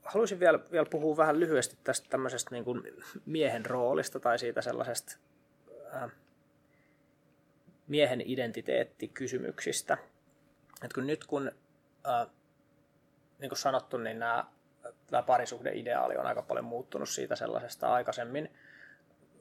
[0.04, 2.82] haluaisin vielä, vielä puhua vähän lyhyesti tästä tämmöisestä niin kuin
[3.26, 5.16] miehen roolista tai siitä sellaisesta
[5.94, 6.10] äh,
[7.88, 9.98] miehen identiteettikysymyksistä.
[10.82, 11.52] Et kun nyt kun,
[12.08, 12.26] äh,
[13.38, 14.44] niin kuin sanottu, niin nämä
[15.10, 18.50] tämä parisuhdeideaali on aika paljon muuttunut siitä sellaisesta aikaisemmin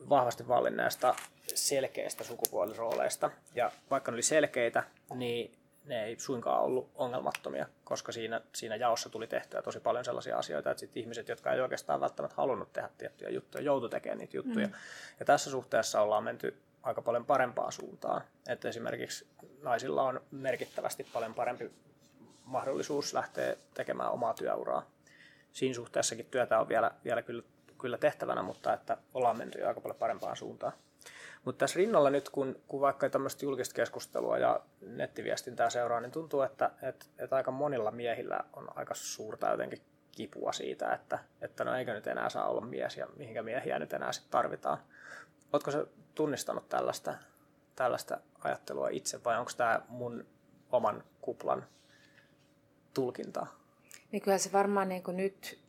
[0.09, 1.15] vahvasti vallinneesta
[1.55, 3.32] selkeistä sukupuolirooleista.
[3.55, 9.09] Ja vaikka ne oli selkeitä, niin ne ei suinkaan ollut ongelmattomia, koska siinä, siinä jaossa
[9.09, 12.89] tuli tehtyä tosi paljon sellaisia asioita, että sit ihmiset, jotka ei oikeastaan välttämättä halunnut tehdä
[12.97, 14.67] tiettyjä juttuja, joutu tekemään niitä juttuja.
[14.67, 14.74] Mm.
[15.20, 18.22] Ja tässä suhteessa ollaan menty aika paljon parempaa suuntaan.
[18.47, 19.28] Että esimerkiksi
[19.61, 21.72] naisilla on merkittävästi paljon parempi
[22.45, 24.86] mahdollisuus lähteä tekemään omaa työuraa.
[25.60, 27.43] Siinä suhteessakin työtä on vielä, vielä kyllä,
[27.78, 30.74] kyllä tehtävänä, mutta että ollaan menty aika paljon parempaan suuntaan.
[31.45, 36.41] Mutta tässä rinnalla nyt, kun, kun vaikka tämmöistä julkista keskustelua ja nettiviestintää seuraa, niin tuntuu,
[36.41, 39.82] että, että, että aika monilla miehillä on aika suurta jotenkin
[40.12, 43.93] kipua siitä, että, että no eikö nyt enää saa olla mies ja mihinkä miehiä nyt
[43.93, 44.78] enää sitten tarvitaan.
[45.53, 45.86] Oletko se
[46.16, 47.14] tunnistanut tällaista,
[47.76, 50.26] tällaista ajattelua itse vai onko tämä mun
[50.72, 51.66] oman kuplan
[52.93, 53.59] tulkintaa?
[54.12, 55.60] Niin kyllä se varmaan niin kuin nyt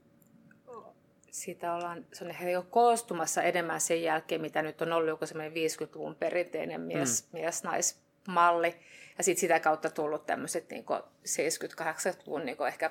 [1.31, 5.27] siitä ollaan, se on ehkä jo koostumassa enemmän sen jälkeen, mitä nyt on ollut joku
[5.27, 7.39] semmoinen 50-luvun perinteinen mies, mm.
[7.39, 8.75] mies-naismalli.
[9.19, 12.91] Ja sitten sitä kautta tullut tämmöiset niin 70-80-luvun niin ehkä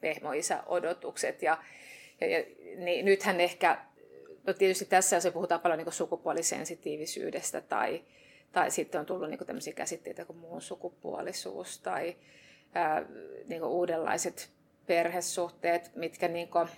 [0.00, 1.42] pehmoisa-odotukset.
[1.42, 1.58] Ja,
[2.20, 2.44] ja, ja
[2.76, 3.78] niin nythän ehkä,
[4.46, 8.04] no tietysti tässä se puhutaan paljon niin sukupuolisensitiivisyydestä tai,
[8.52, 12.16] tai sitten on tullut niin tämmöisiä käsitteitä kuin muun sukupuolisuus tai
[12.74, 13.04] ää,
[13.46, 14.57] niin uudenlaiset
[14.88, 16.68] perhesuhteet, mitkä niin kuin,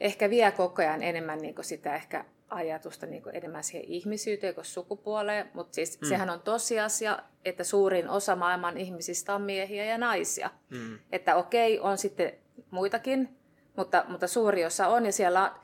[0.00, 4.54] ehkä vie koko ajan enemmän niin kuin sitä ehkä ajatusta niin kuin enemmän siihen ihmisyyteen
[4.54, 6.08] kuin sukupuoleen, mutta siis mm.
[6.08, 10.50] sehän on tosiasia, että suurin osa maailman ihmisistä on miehiä ja naisia.
[10.70, 10.98] Mm.
[11.12, 12.32] Että okei, on sitten
[12.70, 13.38] muitakin,
[13.76, 15.54] mutta, mutta suuri osa on ja siellä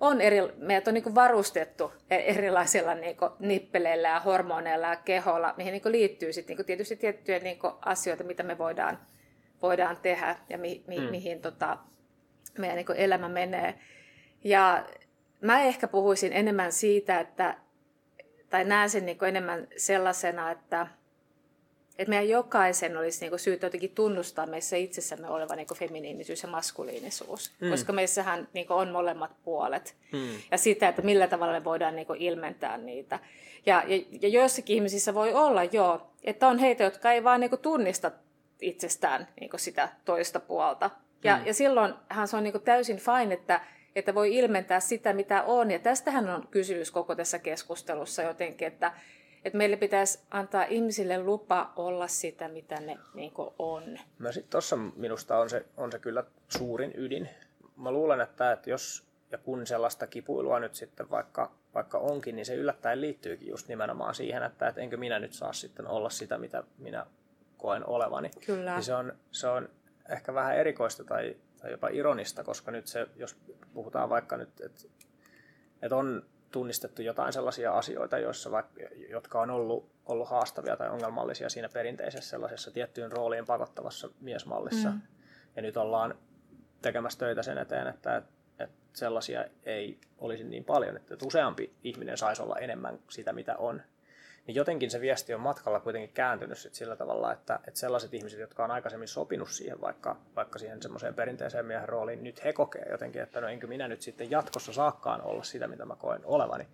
[0.00, 4.96] on eri, meidät on niin kuin varustettu e- erilaisilla niin kuin nippeleillä ja hormoneilla ja
[4.96, 8.58] keholla, mihin niin kuin liittyy sitten niin kuin tietysti tiettyjä niin kuin asioita, mitä me
[8.58, 8.98] voidaan,
[9.62, 11.04] voidaan tehdä ja mi, mi, mm.
[11.04, 11.78] mihin tota,
[12.58, 13.74] meidän niin elämä menee.
[14.44, 14.86] Ja
[15.40, 17.56] mä ehkä puhuisin enemmän siitä, että,
[18.50, 20.86] tai näen sen niin enemmän sellaisena, että,
[21.98, 27.52] että meidän jokaisen olisi niin syytä jotenkin tunnustaa meissä itsessämme oleva niin feminiinisyys ja maskuliinisuus.
[27.60, 27.70] Mm.
[27.70, 29.96] Koska meissähän niin on molemmat puolet.
[30.12, 30.28] Mm.
[30.50, 33.18] Ja sitä, että millä tavalla me voidaan niin ilmentää niitä.
[33.66, 37.58] Ja, ja, ja joissakin ihmisissä voi olla jo, että on heitä, jotka ei vaan niin
[37.62, 38.10] tunnista
[38.60, 40.90] itsestään niin sitä toista puolta.
[41.24, 41.46] Ja, mm.
[41.46, 43.60] ja silloinhan se on niin täysin fine, että,
[43.96, 45.70] että voi ilmentää sitä, mitä on.
[45.70, 48.92] Ja tästähän on kysymys koko tässä keskustelussa jotenkin, että,
[49.44, 53.98] että meille pitäisi antaa ihmisille lupa olla sitä, mitä ne niin on.
[54.50, 57.28] Tuossa minusta on se, on se kyllä suurin ydin.
[57.76, 62.46] Mä luulen, että, että jos ja kun sellaista kipuilua nyt sitten vaikka, vaikka onkin, niin
[62.46, 66.38] se yllättäen liittyykin just nimenomaan siihen, että, että enkö minä nyt saa sitten olla sitä,
[66.38, 67.06] mitä minä
[67.60, 68.30] koen olevani.
[68.46, 68.74] Kyllä.
[68.74, 69.68] Niin se on, se on
[70.08, 73.36] ehkä vähän erikoista tai, tai jopa ironista, koska nyt se, jos
[73.74, 74.82] puhutaan vaikka nyt, että
[75.82, 81.48] et on tunnistettu jotain sellaisia asioita, joissa vaikka, jotka on ollut, ollut haastavia tai ongelmallisia
[81.48, 84.90] siinä perinteisessä sellaisessa tiettyyn rooliin pakottavassa miesmallissa.
[84.90, 85.00] Mm.
[85.56, 86.14] Ja nyt ollaan
[86.82, 88.16] tekemässä töitä sen eteen, että,
[88.58, 93.82] että sellaisia ei olisi niin paljon, että useampi ihminen saisi olla enemmän sitä, mitä on
[94.46, 98.40] niin jotenkin se viesti on matkalla kuitenkin kääntynyt sit sillä tavalla, että, että sellaiset ihmiset,
[98.40, 102.86] jotka on aikaisemmin sopinut siihen vaikka, vaikka siihen semmoiseen perinteiseen miehen rooliin, nyt he kokee
[102.90, 106.66] jotenkin, että no enkö minä nyt sitten jatkossa saakkaan olla sitä, mitä mä koen olevani.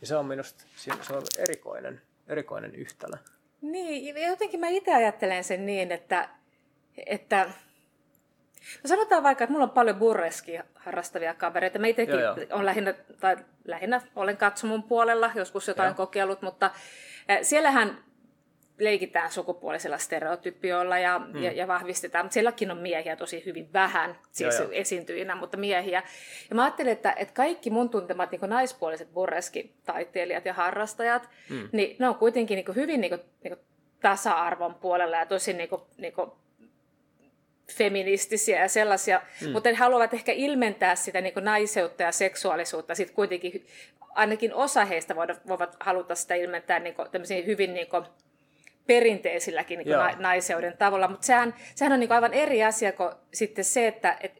[0.00, 3.16] Ja se on minusta se on erikoinen, erikoinen yhtälö.
[3.62, 6.28] Niin, jotenkin mä itse ajattelen sen niin, että,
[7.06, 7.50] että
[8.82, 11.78] No sanotaan vaikka, että mulla on paljon burreskia harrastavia kavereita.
[11.78, 12.14] Mä itsekin
[12.52, 15.94] olen lähinnä, tai lähinnä olen katsomon puolella, joskus jotain joo.
[15.94, 16.70] kokeillut, mutta
[17.42, 18.04] Siellähän
[18.78, 21.42] leikitään sukupuolisella stereotypioilla ja, mm.
[21.42, 24.72] ja, ja vahvistetaan, mutta sielläkin on miehiä tosi hyvin vähän siis joo, joo.
[24.72, 26.02] esiintyjinä, mutta miehiä.
[26.50, 31.68] Ja mä ajattelin, että, että kaikki mun tuntemat niin naispuoliset burreski-taiteilijat ja harrastajat, mm.
[31.72, 33.66] niin ne on kuitenkin niin hyvin niin kuin, niin kuin
[34.00, 36.30] tasa-arvon puolella ja tosi niin kuin, niin kuin
[37.72, 39.50] feministisiä ja sellaisia, mm.
[39.50, 42.94] mutta he haluavat ehkä ilmentää sitä niin naiseutta ja seksuaalisuutta.
[42.94, 43.66] Sit kuitenkin
[44.10, 47.08] ainakin osa heistä voivat, voivat haluta sitä ilmentää niin kuin,
[47.46, 48.04] hyvin niin kuin,
[48.86, 53.10] perinteisilläkin niin kuin naiseuden tavalla, mutta sehän, sehän on niin kuin aivan eri asia kuin
[53.32, 54.32] sitten se, että et,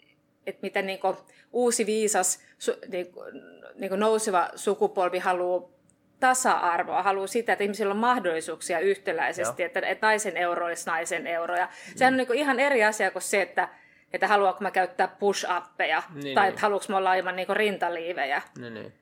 [0.46, 1.16] et mitä niin kuin
[1.52, 3.32] uusi viisas su, niin kuin,
[3.74, 5.73] niin kuin nouseva sukupolvi haluaa
[6.20, 11.56] tasa-arvoa, haluaa sitä, että ihmisillä on mahdollisuuksia yhtäläisesti, että, että naisen euro olisi naisen euro.
[11.56, 11.92] Ja mm.
[11.96, 13.68] Sehän on niin ihan eri asia kuin se, että,
[14.12, 16.48] että haluaako mä käyttää push-appeja niin, tai niin.
[16.48, 18.42] että haluanko mä olla ilman niin rintaliivejä.
[18.58, 18.92] Niin, niin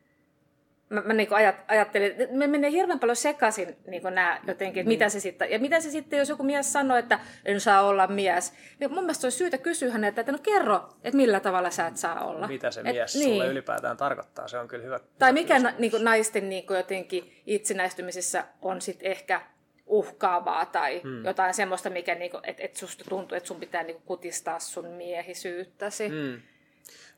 [0.92, 4.88] mä, mä niin ajat, ajattelin, että me menee hirveän paljon sekaisin niin nämä jotenkin, että
[4.88, 8.06] mitä se sitten, ja mitä se sitten, jos joku mies sanoo, että en saa olla
[8.06, 11.86] mies, niin mun mielestä olisi syytä kysyä häneltä, että no kerro, että millä tavalla sä
[11.86, 12.48] et saa olla.
[12.48, 13.28] Mitä se et, mies niin.
[13.28, 15.00] sulle ylipäätään tarkoittaa, se on kyllä hyvä.
[15.18, 19.40] Tai mikä na, niin kuin naisten niin kuin jotenkin itsenäistymisessä on sitten ehkä
[19.86, 21.24] uhkaavaa tai hmm.
[21.24, 26.08] jotain semmoista, mikä niinku, että et susta tuntuu, että sun pitää niinku kutistaa sun miehisyyttäsi.
[26.08, 26.40] Hmm.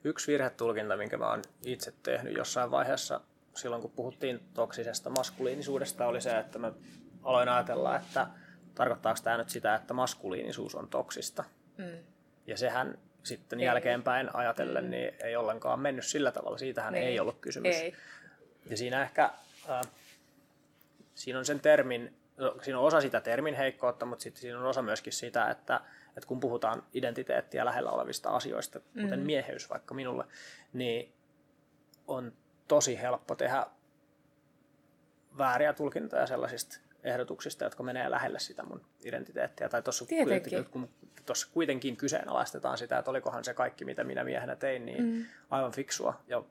[0.04, 3.20] Yksi virhetulkinta, minkä mä oon itse tehnyt jossain vaiheessa
[3.56, 6.72] silloin, kun puhuttiin toksisesta maskuliinisuudesta, oli se, että mä
[7.22, 8.26] aloin ajatella, että
[8.74, 11.44] tarkoittaako tämä nyt sitä, että maskuliinisuus on toksista.
[11.78, 11.98] Hmm.
[12.46, 13.66] Ja sehän sitten ei.
[13.66, 16.58] jälkeenpäin ajatellen niin ei ollenkaan mennyt sillä tavalla.
[16.58, 17.76] Siitähän ei, ei ollut kysymys.
[17.76, 17.94] Ei.
[18.70, 19.30] Ja siinä ehkä,
[19.70, 19.80] äh,
[21.14, 24.66] siinä on sen termin No, siinä on osa sitä termin heikkoutta, mutta sitten siinä on
[24.66, 29.26] osa myöskin sitä, että, että kun puhutaan identiteettiä lähellä olevista asioista, kuten mm.
[29.26, 30.24] mieheys vaikka minulle,
[30.72, 31.12] niin
[32.06, 32.32] on
[32.68, 33.66] tosi helppo tehdä
[35.38, 39.68] vääriä tulkintoja sellaisista ehdotuksista, jotka menee lähelle sitä mun identiteettiä.
[39.68, 40.04] Tai tuossa
[40.70, 40.88] kun
[41.26, 45.24] tuossa kuitenkin kyseenalaistetaan sitä, että olikohan se kaikki, mitä minä miehenä tein, niin mm.
[45.50, 46.20] aivan fiksua.
[46.28, 46.42] Ja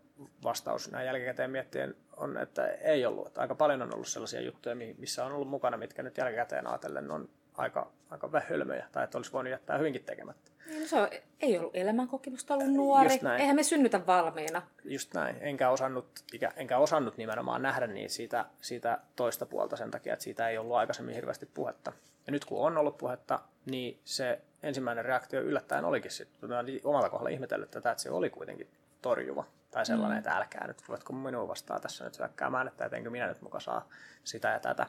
[0.44, 3.28] vastaus näin jälkikäteen miettien on, että ei ollut.
[3.28, 7.12] Että aika paljon on ollut sellaisia juttuja, missä on ollut mukana, mitkä nyt jälkikäteen ajatellen
[7.12, 10.52] on aika, aika hölmöjä, tai että olisi voinut jättää hyvinkin tekemättä.
[10.66, 11.10] Niin, no se on,
[11.42, 13.20] ei ollut elämänkokemusta, ollut nuori.
[13.40, 14.62] Eihän me synnytä valmiina.
[14.84, 15.38] Just näin.
[15.42, 16.08] Enkä osannut,
[16.56, 20.76] enkä osannut nimenomaan nähdä niin siitä, siitä toista puolta sen takia, että siitä ei ollut
[20.76, 21.92] aikaisemmin hirveästi puhetta.
[22.28, 26.50] Ja nyt kun on ollut puhetta, niin se ensimmäinen reaktio yllättäen olikin sitten.
[26.50, 28.68] Mä omalla kohdalla ihmetellyt tätä, että se oli kuitenkin
[29.02, 29.46] torjuva.
[29.72, 30.20] Tai sellainen, mm.
[30.20, 33.90] että älkää nyt, voitko minua vastaan tässä nyt hyökkäämään, että etenkö minä nyt muka saa
[34.24, 34.86] sitä ja tätä.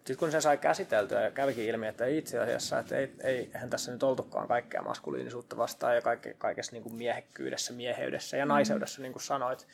[0.00, 3.70] Sitten kun se sai käsiteltyä ja kävikin ilmi, että itse asiassa, että ei, ei, eihän
[3.70, 8.48] tässä nyt oltukaan kaikkea maskuliinisuutta vastaan ja kaikke, kaikessa niin kuin miehekkyydessä, mieheydessä ja mm.
[8.48, 9.66] naiseudessa, niin kuin sanoit,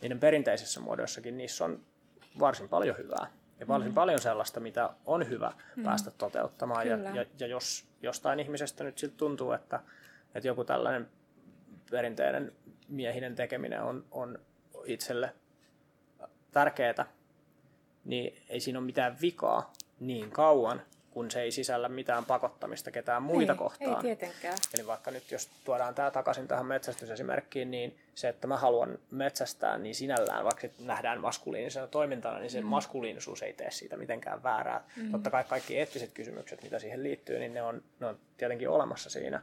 [0.00, 1.80] niiden perinteisissä muodoissakin niissä on
[2.38, 3.26] varsin paljon hyvää.
[3.60, 3.94] Ja varsin mm.
[3.94, 5.84] paljon sellaista, mitä on hyvä mm.
[5.84, 6.88] päästä toteuttamaan.
[6.88, 9.80] Ja, ja, ja jos jostain ihmisestä nyt siltä tuntuu, että,
[10.34, 11.08] että joku tällainen
[11.90, 12.52] perinteinen
[12.88, 14.38] miehinen tekeminen on, on
[14.84, 15.34] itselle
[16.52, 17.06] tärkeää,
[18.04, 20.82] niin ei siinä ole mitään vikaa niin kauan,
[21.14, 23.96] kun se ei sisällä mitään pakottamista ketään muita ei, kohtaan.
[23.96, 24.58] Ei tietenkään.
[24.74, 29.78] Eli vaikka nyt jos tuodaan tämä takaisin tähän metsästysesimerkkiin, niin se, että mä haluan metsästää,
[29.78, 32.66] niin sinällään, vaikka se nähdään maskuliinisena toimintana, niin se mm.
[32.66, 34.84] maskuliinisuus ei tee siitä mitenkään väärää.
[34.96, 35.12] Mm.
[35.12, 39.10] Totta kai kaikki eettiset kysymykset, mitä siihen liittyy, niin ne on, ne on tietenkin olemassa
[39.10, 39.42] siinä.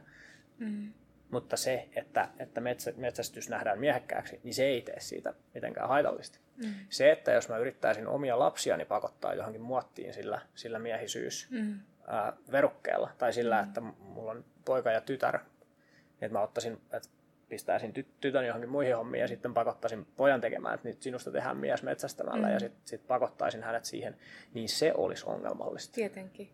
[0.58, 0.92] Mm.
[1.30, 6.38] Mutta se, että, että metsä, metsästys nähdään miehekkääksi, niin se ei tee siitä mitenkään haitallista.
[6.56, 6.74] Mm.
[6.88, 11.80] Se, että jos mä yrittäisin omia lapsiani pakottaa johonkin muottiin sillä, sillä miehisyys mm.
[12.06, 13.68] ää, verukkeella, tai sillä, mm.
[13.68, 15.44] että mulla on poika ja tytär, niin
[16.20, 17.08] että mä ottaisin, että
[17.48, 21.56] pistäisin ty- tytön johonkin muihin hommiin ja sitten pakottaisin pojan tekemään, että nyt sinusta tehdään
[21.56, 22.52] mies metsästämällä mm.
[22.52, 24.16] ja sitten sit pakottaisin hänet siihen,
[24.54, 25.94] niin se olisi ongelmallista.
[25.94, 26.52] Tietenkin.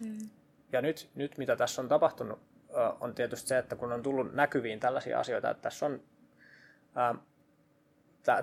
[0.00, 0.28] Mm.
[0.72, 2.52] Ja nyt, nyt mitä tässä on tapahtunut
[3.00, 6.02] on tietysti se, että kun on tullut näkyviin tällaisia asioita, että tässä on,
[6.94, 7.14] ää,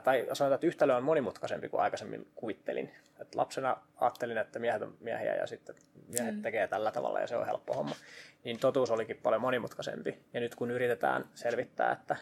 [0.03, 2.91] tai sanotaan, että yhtälö on monimutkaisempi kuin aikaisemmin kuvittelin.
[3.21, 5.75] Että lapsena ajattelin, että miehet on miehiä ja sitten
[6.07, 6.41] miehet mm.
[6.41, 7.95] tekee tällä tavalla ja se on helppo homma.
[8.43, 10.19] Niin totuus olikin paljon monimutkaisempi.
[10.33, 12.15] Ja nyt kun yritetään selvittää, että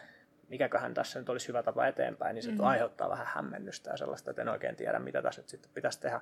[0.48, 2.60] mikäköhän tässä nyt olisi hyvä tapa eteenpäin, niin se mm.
[2.60, 6.20] aiheuttaa vähän hämmennystä ja sellaista, että en oikein tiedä, mitä tässä nyt sitten pitäisi tehdä.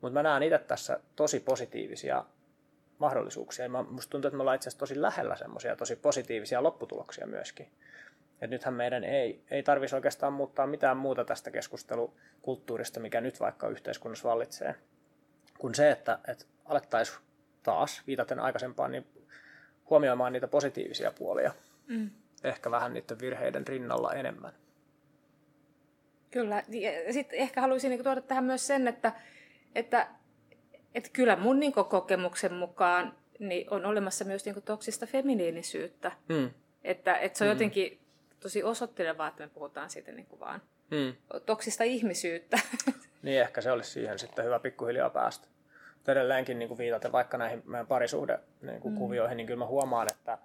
[0.00, 2.24] Mutta mä näen itse tässä tosi positiivisia
[2.98, 3.64] mahdollisuuksia.
[3.64, 7.72] Ja musta tuntuu, että me ollaan itse asiassa tosi lähellä semmoisia tosi positiivisia lopputuloksia myöskin.
[8.42, 13.68] Et nythän meidän ei, ei tarvitsisi oikeastaan muuttaa mitään muuta tästä keskustelukulttuurista, mikä nyt vaikka
[13.68, 14.74] yhteiskunnassa vallitsee,
[15.58, 17.18] kuin se, että, että alettaisiin
[17.62, 19.06] taas, viitaten aikaisempaan, niin
[19.90, 21.54] huomioimaan niitä positiivisia puolia.
[21.86, 22.10] Mm.
[22.44, 24.52] Ehkä vähän niiden virheiden rinnalla enemmän.
[26.30, 26.62] Kyllä.
[27.10, 29.12] Sitten ehkä haluaisin niinku tuoda tähän myös sen, että,
[29.74, 30.08] että
[30.94, 36.12] että kyllä mun niin kokemuksen mukaan niin on olemassa myös niin toksista feminiinisyyttä.
[36.28, 36.50] Mm.
[36.84, 37.52] Että, että se on mm.
[37.52, 38.01] jotenkin
[38.42, 41.14] tosi osoittelevaa, että me puhutaan siitä niin kuin vaan mm.
[41.46, 42.58] toksista ihmisyyttä.
[43.22, 45.48] Niin, ehkä se olisi siihen sitten hyvä pikkuhiljaa päästä.
[46.08, 48.98] Edelleenkin niin kuin viitaten vaikka näihin meidän parisuhde niin kuin mm.
[48.98, 50.38] kuvioihin, niin kyllä mä huomaan, että,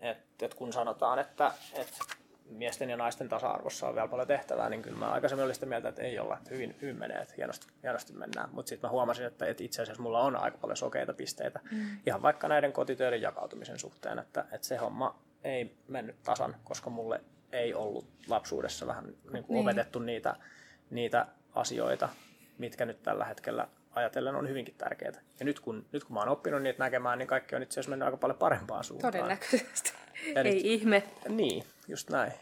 [0.00, 2.04] että, että kun sanotaan, että, että
[2.50, 5.88] miesten ja naisten tasa-arvossa on vielä paljon tehtävää, niin kyllä mä aikaisemmin olin sitä mieltä,
[5.88, 8.48] että ei olla, että hyvin, hyvin menee, että hienosti, hienosti mennään.
[8.52, 11.86] Mutta sitten mä huomasin, että, että itse asiassa mulla on aika paljon sokeita pisteitä, mm.
[12.06, 17.20] ihan vaikka näiden kotitöiden jakautumisen suhteen, että, että se homma ei mennyt tasan, koska mulle
[17.52, 19.68] ei ollut lapsuudessa vähän niin kuin niin.
[19.68, 20.36] opetettu niitä,
[20.90, 22.08] niitä asioita,
[22.58, 25.20] mitkä nyt tällä hetkellä ajatellen on hyvinkin tärkeitä.
[25.38, 27.90] Ja nyt kun, nyt kun mä oon oppinut niitä näkemään, niin kaikki on itse asiassa
[27.90, 29.12] mennyt aika paljon parempaan suuntaan.
[29.12, 29.92] Todennäköisesti.
[30.36, 31.02] Ei nyt, ihme.
[31.28, 32.32] Niin, just näin.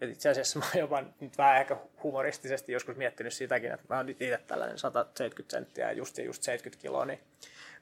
[0.00, 3.96] Et itse asiassa mä oon jopa nyt vähän ehkä humoristisesti joskus miettinyt sitäkin, että mä
[3.96, 7.20] oon nyt itse tällainen 170 senttiä ja just, ja just 70 kiloa, niin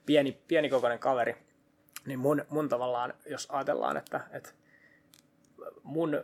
[0.07, 1.37] pieni, pienikokoinen kaveri.
[2.07, 4.51] Niin mun, mun tavallaan, jos ajatellaan, että, että
[5.83, 6.23] mun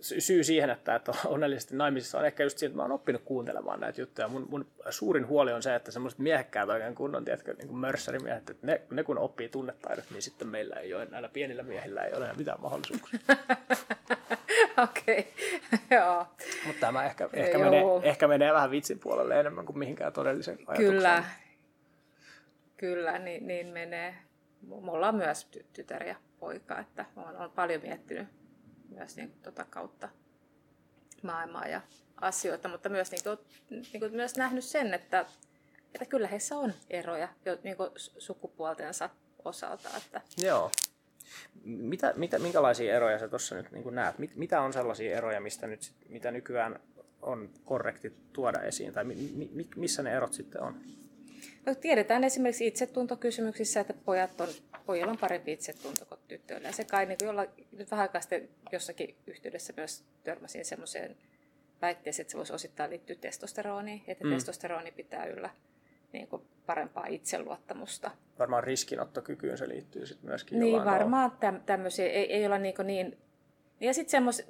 [0.00, 3.22] syy siihen, että, että on onnellisesti naimisissa on ehkä just siinä, että mä oon oppinut
[3.24, 4.28] kuuntelemaan näitä juttuja.
[4.28, 8.50] Mun, mun suurin huoli on se, että semmoiset miehekkäät oikein kunnon, tiedätkö, niin kuin mörssärimiehet,
[8.50, 12.14] että ne, ne kun oppii tunnetaidot, niin sitten meillä ei ole, näillä pienillä miehillä ei
[12.14, 13.18] ole mitään mahdollisuuksia.
[14.84, 15.78] Okei, okay.
[15.98, 16.26] joo.
[16.66, 20.92] Mutta tämä ehkä, ehkä, menee, ehkä menee vähän vitsin puolelle enemmän kuin mihinkään todellisen ajatukseen.
[20.92, 21.24] Kyllä,
[22.76, 24.14] kyllä niin, niin menee.
[24.62, 28.28] Mulla on myös tytär ja poika, että olen, olen paljon miettinyt
[28.88, 30.08] myös niin kuin, tota kautta
[31.22, 31.80] maailmaa ja
[32.20, 33.38] asioita, mutta myös, niin kuin,
[33.70, 35.26] niin kuin, myös nähnyt sen, että,
[35.94, 39.10] että kyllä heissä on eroja jo niin kuin sukupuoltensa
[39.44, 39.88] osalta.
[39.96, 40.20] Että...
[40.38, 40.70] Joo.
[41.64, 44.18] Mitä, mitä, minkälaisia eroja sä tuossa nyt niin näet?
[44.18, 46.80] Mit, mitä on sellaisia eroja, mistä nyt, mitä nykyään
[47.22, 48.92] on korrekti tuoda esiin?
[48.92, 49.14] Tai mi,
[49.52, 50.80] mi, missä ne erot sitten on?
[51.66, 54.48] No, tiedetään esimerkiksi itsetuntokysymyksissä, että pojat on,
[54.86, 56.68] pojilla on parempi itsetunto kuin tyttöillä.
[56.68, 61.16] Ja se kai niin jolla, nyt vähän aikaa sitten jossakin yhteydessä myös törmäsin semmoiseen
[61.82, 64.30] väitteeseen, että se voisi osittain liittyä testosteroniin, että mm.
[64.30, 65.50] testosteroni pitää yllä
[66.12, 68.10] niin kuin parempaa itseluottamusta.
[68.38, 70.60] Varmaan riskinottokykyyn se liittyy sitten myöskin.
[70.60, 73.18] Niin, varmaan täm, tämmöisiä ei, ei olla niin, niin
[73.80, 74.46] ja sitten semmoisia,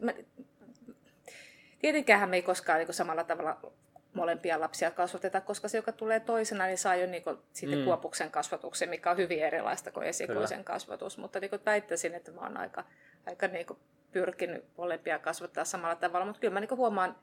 [1.78, 3.72] tietenkään me ei koskaan niin samalla tavalla
[4.16, 7.84] molempia lapsia kasvateta, koska se, joka tulee toisena, niin saa jo niin kuin, sitten mm.
[7.84, 10.74] kuopuksen kasvatuksen, mikä on hyvin erilaista kuin esikoisen Kyllä.
[10.74, 11.18] kasvatus.
[11.18, 12.84] Mutta niin kuin, väittäisin, että mä oon aika,
[13.26, 13.78] aika niin kuin,
[14.12, 16.26] pyrkinyt molempia kasvattaa samalla tavalla.
[16.26, 17.16] Mutta kyllä mä niin huomaan,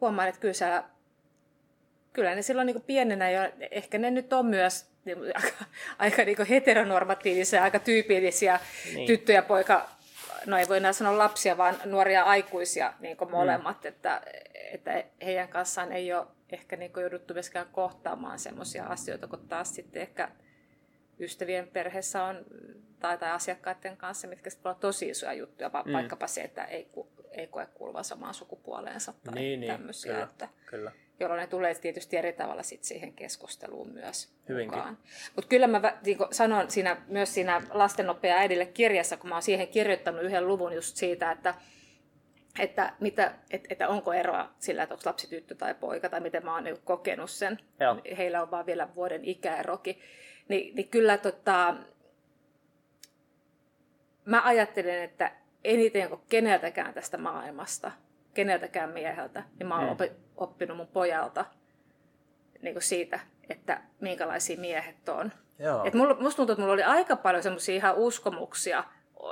[0.00, 0.84] huomaan, että kyllä, siellä,
[2.12, 5.64] kyllä ne silloin niin kuin pienenä, ja ehkä ne nyt on myös niin, aika,
[5.98, 8.60] aika niin kuin heteronormatiivisia, aika tyypillisiä
[8.94, 9.06] niin.
[9.06, 9.88] tyttö ja poika
[10.46, 13.88] no ei voi enää sanoa lapsia, vaan nuoria aikuisia niin kuin molemmat, mm.
[13.88, 14.22] että,
[14.72, 19.74] että heidän kanssaan ei ole ehkä niin kuin jouduttu myöskään kohtaamaan sellaisia asioita, kun taas
[19.74, 20.28] sitten ehkä
[21.20, 22.44] ystävien perheessä on
[23.00, 25.92] tai, tai asiakkaiden kanssa, mitkä sitten olla tosi isoja juttuja, va- mm.
[25.92, 26.90] vaikkapa se, että ei,
[27.30, 30.12] ei koe kuuluvan samaan sukupuoleensa tai niin, tämmöisiä.
[30.12, 34.78] Niin, kyllä, että, kyllä jolloin ne tulee tietysti eri tavalla sit siihen keskusteluun myös Hyvinkin.
[34.78, 34.98] mukaan.
[35.36, 39.68] Mutta kyllä mä niin sanon siinä, myös siinä lastennopea äidille kirjassa, kun mä oon siihen
[39.68, 41.54] kirjoittanut yhden luvun just siitä, että
[42.58, 46.44] että, mitä, et, että onko eroa sillä, että onko lapsi tyttö tai poika, tai miten
[46.44, 47.58] mä oon niin kokenut sen.
[47.80, 47.96] Joo.
[48.18, 49.98] Heillä on vaan vielä vuoden ikäerokin.
[50.48, 51.74] Ni, niin kyllä tota,
[54.24, 55.32] mä ajattelen, että
[55.64, 57.92] eniten kuin keneltäkään tästä maailmasta–
[58.38, 60.14] keneltäkään mieheltä, niin mä oon mm.
[60.36, 61.44] oppinut mun pojalta
[62.62, 63.20] niin kuin siitä,
[63.50, 65.32] että minkälaisia miehet on.
[65.58, 65.84] Joo.
[65.84, 68.84] Et mulla, musta tuntuu, että mulla oli aika paljon semmoisia ihan uskomuksia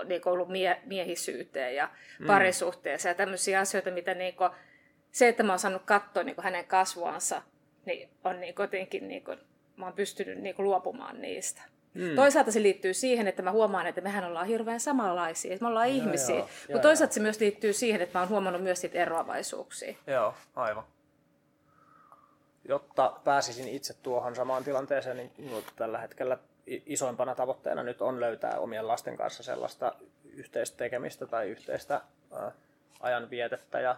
[0.04, 2.26] niin kuin ollut mie- miehisyyteen ja mm.
[2.26, 4.50] parisuhteeseen ja tämmöisiä asioita, mitä niin kuin,
[5.12, 7.42] se, että mä oon saanut katsoa niin kuin hänen kasvuansa,
[7.84, 9.38] niin on niin jotenkin, niin kuin,
[9.76, 11.62] mä oon pystynyt niin kuin luopumaan niistä.
[11.96, 12.16] Mm.
[12.16, 15.88] Toisaalta se liittyy siihen, että mä huomaan, että mehän ollaan hirveän samanlaisia, että me ollaan
[15.88, 16.36] joo, ihmisiä.
[16.36, 19.96] Joo, Mutta toisaalta se myös liittyy siihen, että mä oon huomannut myös niitä eroavaisuuksia.
[20.06, 20.84] Joo, aivan.
[22.68, 28.88] Jotta pääsisin itse tuohon samaan tilanteeseen, niin tällä hetkellä isoimpana tavoitteena nyt on löytää omien
[28.88, 29.92] lasten kanssa sellaista
[30.24, 32.00] yhteistä tekemistä tai yhteistä
[32.36, 32.52] äh,
[33.00, 33.96] ajanvietettä ja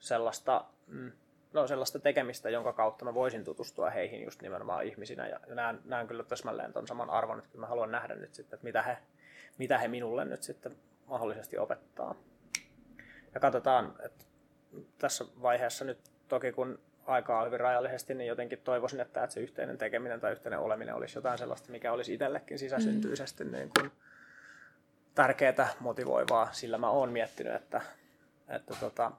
[0.00, 1.12] sellaista mm,
[1.52, 5.28] no, sellaista tekemistä, jonka kautta mä voisin tutustua heihin just nimenomaan ihmisinä.
[5.28, 8.64] Ja näen, näen kyllä täsmälleen tuon saman arvon, että mä haluan nähdä nyt sitten, että
[8.64, 8.98] mitä he,
[9.58, 10.76] mitä he minulle nyt sitten
[11.06, 12.14] mahdollisesti opettaa.
[13.34, 14.24] Ja katsotaan, että
[14.98, 15.98] tässä vaiheessa nyt
[16.28, 20.32] toki kun aikaa on hyvin rajallisesti, niin jotenkin toivoisin, että, että se yhteinen tekeminen tai
[20.32, 23.52] yhteinen oleminen olisi jotain sellaista, mikä olisi itsellekin sisäsyntyisesti mm.
[23.52, 23.90] niin kuin
[25.14, 26.52] tärkeää, motivoivaa.
[26.52, 27.80] Sillä mä oon miettinyt, että,
[28.48, 29.12] että tota,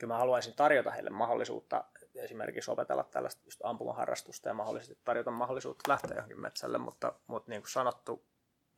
[0.00, 1.84] kyllä mä haluaisin tarjota heille mahdollisuutta
[2.14, 7.62] esimerkiksi opetella tällaista just ampumaharrastusta ja mahdollisesti tarjota mahdollisuutta lähteä johonkin metsälle, mutta, mutta niin
[7.62, 8.24] kuin sanottu,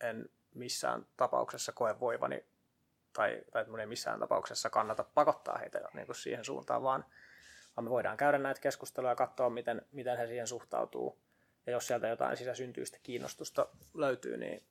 [0.00, 2.44] en missään tapauksessa koe voivani
[3.12, 7.04] tai, tai ei missään tapauksessa kannata pakottaa heitä niin kuin siihen suuntaan, vaan,
[7.76, 11.18] vaan me voidaan käydä näitä keskusteluja ja katsoa, miten, miten he siihen suhtautuu.
[11.66, 14.62] Ja jos sieltä jotain sisäsyntyistä kiinnostusta löytyy, niin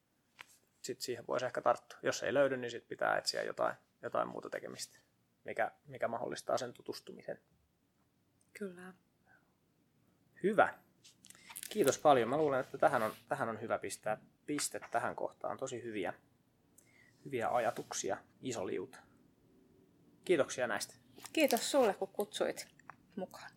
[0.81, 1.99] sit siihen voisi ehkä tarttua.
[2.03, 4.99] Jos ei löydy, niin sit pitää etsiä jotain, jotain muuta tekemistä
[5.43, 7.39] mikä, mikä mahdollistaa sen tutustumisen.
[8.53, 8.93] Kyllä.
[10.43, 10.73] Hyvä.
[11.69, 12.29] Kiitos paljon.
[12.29, 15.57] Mä luulen, että tähän on, tähän on hyvä pistää piste tähän kohtaan.
[15.57, 16.13] Tosi hyviä,
[17.25, 18.97] hyviä ajatuksia, iso liuta.
[20.25, 20.95] Kiitoksia näistä.
[21.33, 22.67] Kiitos sulle, kun kutsuit
[23.15, 23.51] mukaan.